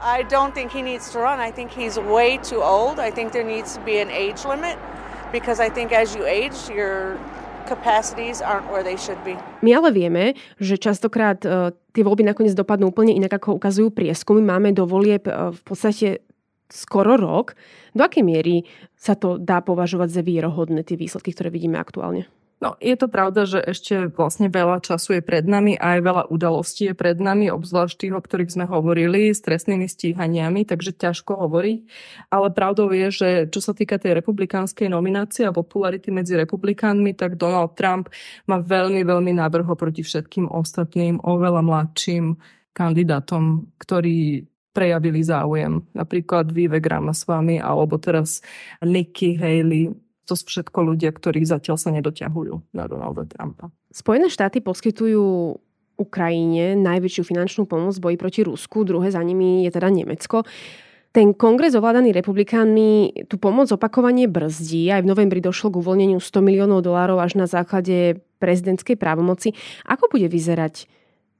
I 0.00 0.24
don't 0.30 0.56
think 0.56 0.72
he 0.72 0.80
needs 0.80 1.12
to 1.12 1.20
run. 1.20 1.36
I 1.36 1.52
think 1.52 1.68
he's 1.68 2.00
way 2.00 2.40
too 2.40 2.64
old. 2.64 2.96
I 2.96 3.12
think 3.12 3.36
there 3.36 3.44
needs 3.44 3.76
to 3.76 3.82
be 3.84 4.00
an 4.00 4.08
age 4.08 4.48
limit 4.48 4.80
because 5.34 5.60
I 5.60 5.68
think 5.68 5.92
as 5.92 6.16
you 6.16 6.24
age, 6.24 6.56
you're 6.72 7.20
My 9.60 9.70
ale 9.76 9.92
vieme, 9.92 10.38
že 10.56 10.80
častokrát 10.80 11.42
uh, 11.44 11.74
tie 11.92 12.06
voľby 12.06 12.24
nakoniec 12.24 12.54
dopadnú 12.54 12.94
úplne 12.94 13.12
inak, 13.12 13.42
ako 13.42 13.58
ukazujú 13.58 13.92
prieskumy. 13.92 14.40
Máme 14.40 14.72
do 14.72 14.88
volieb 14.88 15.26
uh, 15.28 15.52
v 15.52 15.62
podstate 15.66 16.08
skoro 16.68 17.16
rok. 17.16 17.56
Do 17.96 18.04
akej 18.04 18.24
miery 18.24 18.68
sa 18.94 19.16
to 19.16 19.40
dá 19.40 19.64
považovať 19.64 20.08
za 20.12 20.22
výrohodné, 20.22 20.84
tie 20.84 21.00
výsledky, 21.00 21.32
ktoré 21.32 21.48
vidíme 21.48 21.80
aktuálne? 21.80 22.28
No, 22.58 22.74
je 22.82 22.98
to 22.98 23.06
pravda, 23.06 23.46
že 23.46 23.62
ešte 23.62 24.10
vlastne 24.10 24.50
veľa 24.50 24.82
času 24.82 25.18
je 25.18 25.22
pred 25.22 25.46
nami 25.46 25.78
a 25.78 25.94
aj 25.94 26.00
veľa 26.02 26.22
udalostí 26.26 26.90
je 26.90 26.94
pred 26.98 27.14
nami, 27.14 27.54
obzvlášť 27.54 27.94
tých, 27.94 28.14
o 28.18 28.18
ktorých 28.18 28.50
sme 28.50 28.66
hovorili, 28.66 29.30
s 29.30 29.38
trestnými 29.46 29.86
stíhaniami, 29.86 30.66
takže 30.66 30.90
ťažko 30.98 31.38
hovoriť. 31.38 31.78
Ale 32.34 32.50
pravdou 32.50 32.90
je, 32.90 33.14
že 33.14 33.28
čo 33.46 33.62
sa 33.62 33.78
týka 33.78 34.02
tej 34.02 34.18
republikánskej 34.18 34.90
nominácie 34.90 35.46
a 35.46 35.54
popularity 35.54 36.10
medzi 36.10 36.34
republikánmi, 36.34 37.14
tak 37.14 37.38
Donald 37.38 37.78
Trump 37.78 38.10
má 38.50 38.58
veľmi, 38.58 39.06
veľmi 39.06 39.38
návrho 39.38 39.78
proti 39.78 40.02
všetkým 40.02 40.50
ostatným, 40.50 41.22
oveľa 41.22 41.62
mladším 41.62 42.42
kandidátom, 42.74 43.70
ktorí 43.78 44.50
prejavili 44.74 45.22
záujem. 45.22 45.82
Napríklad 45.94 46.50
Vivek 46.50 46.86
Ramaswamy 46.86 47.62
alebo 47.62 47.98
teraz 47.98 48.42
Nikki 48.82 49.38
Haley, 49.38 49.90
to 50.28 50.36
sú 50.36 50.44
všetko 50.44 50.78
ľudia, 50.84 51.08
ktorí 51.08 51.40
zatiaľ 51.48 51.80
sa 51.80 51.88
nedoťahujú 51.88 52.76
na 52.76 52.84
Donalda 52.84 53.24
Trumpa. 53.24 53.72
Spojené 53.88 54.28
štáty 54.28 54.60
poskytujú 54.60 55.56
Ukrajine 55.98 56.76
najväčšiu 56.78 57.24
finančnú 57.26 57.64
pomoc 57.64 57.96
v 57.96 58.04
boji 58.04 58.16
proti 58.20 58.40
Rusku, 58.44 58.84
druhé 58.84 59.08
za 59.08 59.24
nimi 59.24 59.64
je 59.66 59.72
teda 59.72 59.88
Nemecko. 59.88 60.44
Ten 61.10 61.32
kongres 61.32 61.72
ovládaný 61.72 62.12
republikánmi 62.12 63.24
tú 63.26 63.40
pomoc 63.40 63.72
opakovanie 63.72 64.28
brzdí. 64.28 64.92
Aj 64.92 65.00
v 65.00 65.08
novembri 65.08 65.40
došlo 65.40 65.72
k 65.72 65.80
uvoľneniu 65.80 66.20
100 66.20 66.44
miliónov 66.44 66.84
dolárov 66.84 67.18
až 67.18 67.40
na 67.40 67.48
základe 67.48 68.20
prezidentskej 68.38 69.00
právomoci. 69.00 69.56
Ako 69.88 70.12
bude 70.12 70.28
vyzerať 70.28 70.84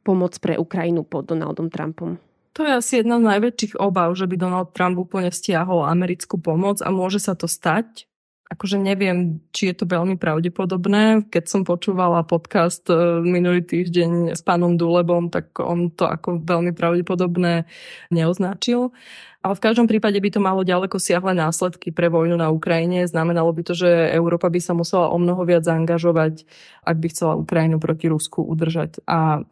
pomoc 0.03 0.35
pre 0.41 0.57
Ukrajinu 0.57 1.05
pod 1.05 1.29
Donaldom 1.29 1.69
Trumpom? 1.69 2.17
To 2.57 2.65
je 2.65 2.73
asi 2.75 2.93
jedna 3.05 3.21
z 3.21 3.29
najväčších 3.29 3.79
obav, 3.79 4.11
že 4.17 4.27
by 4.27 4.35
Donald 4.41 4.75
Trump 4.75 4.99
úplne 4.99 5.31
stiahol 5.31 5.85
americkú 5.87 6.41
pomoc 6.41 6.81
a 6.81 6.89
môže 6.89 7.21
sa 7.23 7.37
to 7.37 7.47
stať 7.47 8.08
akože 8.49 8.81
neviem, 8.81 9.45
či 9.53 9.69
je 9.73 9.75
to 9.77 9.85
veľmi 9.85 10.17
pravdepodobné. 10.17 11.29
Keď 11.29 11.45
som 11.45 11.63
počúvala 11.69 12.25
podcast 12.25 12.81
e, 12.89 13.21
minulý 13.21 13.61
týždeň 13.61 14.33
s 14.33 14.41
pánom 14.41 14.81
Dulebom, 14.81 15.29
tak 15.29 15.53
on 15.61 15.93
to 15.93 16.09
ako 16.09 16.41
veľmi 16.41 16.73
pravdepodobné 16.73 17.69
neoznačil. 18.09 18.97
Ale 19.45 19.55
v 19.55 19.65
každom 19.65 19.87
prípade 19.87 20.19
by 20.19 20.31
to 20.35 20.41
malo 20.43 20.67
ďaleko 20.67 20.99
siahle 20.99 21.31
následky 21.37 21.95
pre 21.95 22.11
vojnu 22.11 22.35
na 22.35 22.51
Ukrajine. 22.51 23.07
Znamenalo 23.07 23.53
by 23.55 23.63
to, 23.63 23.77
že 23.77 23.89
Európa 24.17 24.51
by 24.51 24.59
sa 24.59 24.75
musela 24.75 25.13
o 25.13 25.17
mnoho 25.21 25.45
viac 25.47 25.63
zaangažovať, 25.63 26.43
ak 26.83 26.97
by 26.99 27.07
chcela 27.13 27.39
Ukrajinu 27.39 27.79
proti 27.79 28.11
Rusku 28.11 28.43
udržať. 28.43 28.99
A 29.07 29.47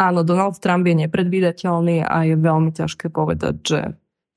áno, 0.00 0.20
Donald 0.24 0.56
Trump 0.62 0.88
je 0.88 1.04
nepredvídateľný 1.04 2.06
a 2.06 2.24
je 2.24 2.34
veľmi 2.38 2.72
ťažké 2.72 3.12
povedať, 3.12 3.54
že 3.60 3.80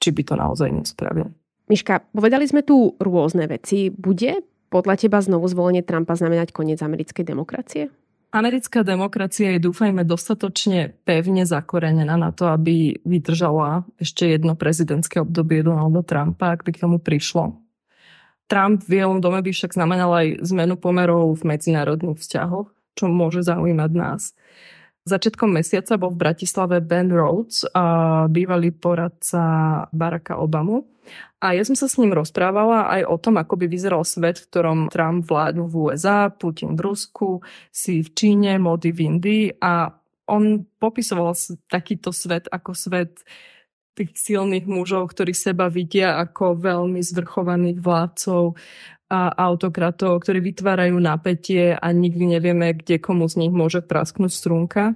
či 0.03 0.09
by 0.11 0.21
to 0.27 0.33
naozaj 0.35 0.67
nespravil. 0.67 1.31
Miška, 1.69 2.01
povedali 2.17 2.49
sme 2.49 2.65
tu 2.65 2.97
rôzne 2.97 3.45
veci. 3.45 3.93
Bude 3.93 4.41
podľa 4.73 5.05
teba 5.05 5.21
znovu 5.21 5.45
zvolenie 5.45 5.85
Trumpa 5.85 6.17
znamenať 6.17 6.49
koniec 6.49 6.81
americkej 6.81 7.21
demokracie? 7.21 7.93
Americká 8.29 8.85
demokracia 8.85 9.57
je, 9.57 9.65
dúfajme, 9.69 10.05
dostatočne 10.05 10.93
pevne 11.01 11.49
zakorenená 11.49 12.13
na 12.13 12.29
to, 12.29 12.45
aby 12.49 12.97
vydržala 13.01 13.89
ešte 13.97 14.29
jedno 14.29 14.53
prezidentské 14.53 15.21
obdobie 15.21 15.65
Donalda 15.65 16.05
Trumpa, 16.05 16.53
ak 16.53 16.61
by 16.61 16.71
k 16.73 16.81
tomu 16.85 16.97
prišlo. 17.01 17.57
Trump 18.49 18.85
v 18.85 19.01
Bielom 19.01 19.21
dome 19.21 19.41
by 19.41 19.49
však 19.53 19.73
znamenal 19.73 20.09
aj 20.13 20.27
zmenu 20.45 20.77
pomerov 20.77 21.37
v 21.37 21.53
medzinárodných 21.53 22.21
vzťahoch, 22.21 22.69
čo 22.97 23.05
môže 23.09 23.45
zaujímať 23.45 23.91
nás. 23.93 24.33
Začiatkom 25.07 25.55
mesiaca 25.55 25.95
bol 25.95 26.11
v 26.11 26.21
Bratislave 26.21 26.83
Ben 26.83 27.07
Rhodes, 27.13 27.63
bývalý 28.29 28.75
poradca 28.75 29.43
Baracka 29.95 30.35
Obamu. 30.35 30.85
A 31.39 31.55
ja 31.55 31.63
som 31.63 31.73
sa 31.73 31.87
s 31.87 31.97
ním 31.97 32.13
rozprávala 32.13 32.91
aj 32.91 33.01
o 33.07 33.15
tom, 33.17 33.39
ako 33.39 33.55
by 33.57 33.65
vyzeral 33.71 34.03
svet, 34.03 34.43
v 34.43 34.47
ktorom 34.51 34.79
Trump 34.91 35.25
vládnu 35.25 35.65
v 35.71 35.75
USA, 35.89 36.29
Putin 36.29 36.75
v 36.75 36.83
Rusku, 36.83 37.41
si 37.71 38.03
v 38.03 38.09
Číne, 38.13 38.59
Modi 38.59 38.91
v 38.91 39.07
Indii 39.07 39.57
a 39.57 39.89
on 40.29 40.61
popisoval 40.77 41.33
takýto 41.65 42.13
svet 42.13 42.45
ako 42.51 42.77
svet 42.77 43.25
tých 43.97 44.13
silných 44.13 44.69
mužov, 44.69 45.09
ktorí 45.09 45.33
seba 45.33 45.67
vidia 45.67 46.21
ako 46.21 46.59
veľmi 46.61 47.01
zvrchovaných 47.01 47.81
vládcov, 47.81 48.53
a 49.09 49.33
autokratov, 49.33 50.21
ktorí 50.21 50.39
vytvárajú 50.53 51.01
napätie 51.01 51.73
a 51.73 51.89
nikdy 51.89 52.37
nevieme, 52.37 52.77
kde 52.77 53.01
komu 53.01 53.25
z 53.25 53.41
nich 53.41 53.53
môže 53.53 53.81
prasknúť 53.81 54.29
strunka. 54.29 54.93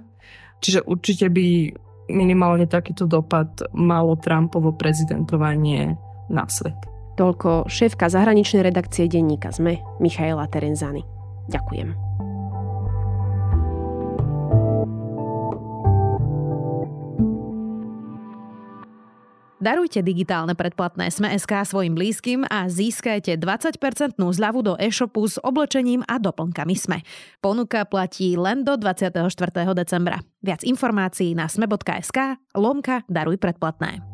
Čiže 0.62 0.86
určite 0.86 1.26
by 1.28 1.74
minimálne 2.08 2.70
takýto 2.70 3.10
dopad 3.10 3.50
malo 3.74 4.14
Trumpovo 4.16 4.72
prezidentovanie 4.78 5.98
na 6.30 6.46
svet. 6.46 6.78
Toľko 7.14 7.70
šéfka 7.70 8.10
zahraničnej 8.10 8.62
redakcie 8.66 9.06
denníka 9.06 9.50
ZME 9.54 9.82
Michaela 10.02 10.46
Terenzany. 10.50 11.02
Ďakujem. 11.50 12.13
Darujte 19.64 20.04
digitálne 20.04 20.52
predplatné 20.52 21.08
Sme.sk 21.08 21.64
svojim 21.64 21.96
blízkym 21.96 22.44
a 22.52 22.68
získajte 22.68 23.40
20% 23.40 23.80
zľavu 24.20 24.60
do 24.60 24.76
e-shopu 24.76 25.24
s 25.24 25.40
oblečením 25.40 26.04
a 26.04 26.20
doplnkami 26.20 26.76
Sme. 26.76 27.00
Ponuka 27.40 27.88
platí 27.88 28.36
len 28.36 28.60
do 28.60 28.76
24. 28.76 29.24
decembra. 29.72 30.20
Viac 30.44 30.68
informácií 30.68 31.32
na 31.32 31.48
sme.sk 31.48 32.36
lomka 32.52 33.08
Daruj 33.08 33.40
predplatné. 33.40 34.13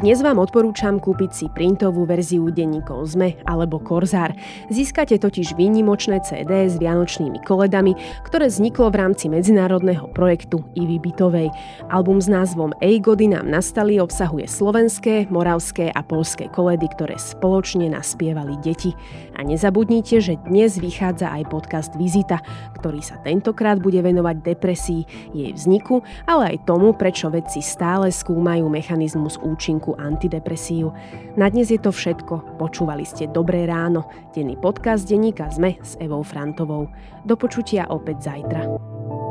Dnes 0.00 0.24
vám 0.24 0.40
odporúčam 0.40 0.96
kúpiť 0.96 1.28
si 1.28 1.46
printovú 1.52 2.08
verziu 2.08 2.48
denníkov 2.48 3.12
ZME 3.12 3.44
alebo 3.44 3.76
Korzár. 3.76 4.32
Získate 4.72 5.20
totiž 5.20 5.52
výnimočné 5.60 6.24
CD 6.24 6.72
s 6.72 6.80
vianočnými 6.80 7.44
koledami, 7.44 7.92
ktoré 8.24 8.48
vzniklo 8.48 8.88
v 8.88 8.96
rámci 8.96 9.28
medzinárodného 9.28 10.08
projektu 10.16 10.64
Ivy 10.72 11.04
Bytovej. 11.04 11.52
Album 11.92 12.16
s 12.16 12.32
názvom 12.32 12.72
Ej 12.80 13.04
gody 13.04 13.28
nám 13.28 13.52
nastali 13.52 14.00
obsahuje 14.00 14.48
slovenské, 14.48 15.28
moravské 15.28 15.92
a 15.92 16.00
polské 16.00 16.48
koledy, 16.48 16.88
ktoré 16.96 17.20
spoločne 17.20 17.92
naspievali 17.92 18.56
deti. 18.64 18.96
A 19.36 19.44
nezabudnite, 19.44 20.24
že 20.24 20.40
dnes 20.48 20.80
vychádza 20.80 21.28
aj 21.28 21.52
podcast 21.52 21.92
Vizita, 22.00 22.40
ktorý 22.80 23.04
sa 23.04 23.20
tentokrát 23.20 23.76
bude 23.76 24.00
venovať 24.00 24.48
depresii, 24.48 25.04
jej 25.36 25.52
vzniku, 25.52 26.00
ale 26.24 26.56
aj 26.56 26.64
tomu, 26.64 26.96
prečo 26.96 27.28
vedci 27.28 27.60
stále 27.60 28.08
skúmajú 28.08 28.64
mechanizmus 28.64 29.36
účinku 29.44 29.89
lieku 29.90 29.98
antidepresív. 29.98 30.92
Na 31.36 31.50
dnes 31.50 31.70
je 31.70 31.78
to 31.78 31.90
všetko. 31.90 32.58
Počúvali 32.58 33.02
ste 33.02 33.26
Dobré 33.26 33.66
ráno, 33.66 34.06
denný 34.34 34.54
podcast 34.58 35.06
denníka 35.08 35.50
ZME 35.50 35.82
s 35.82 35.98
Evou 35.98 36.22
Frantovou. 36.22 36.86
Do 37.26 37.34
počutia 37.34 37.90
opäť 37.90 38.30
zajtra. 38.30 39.29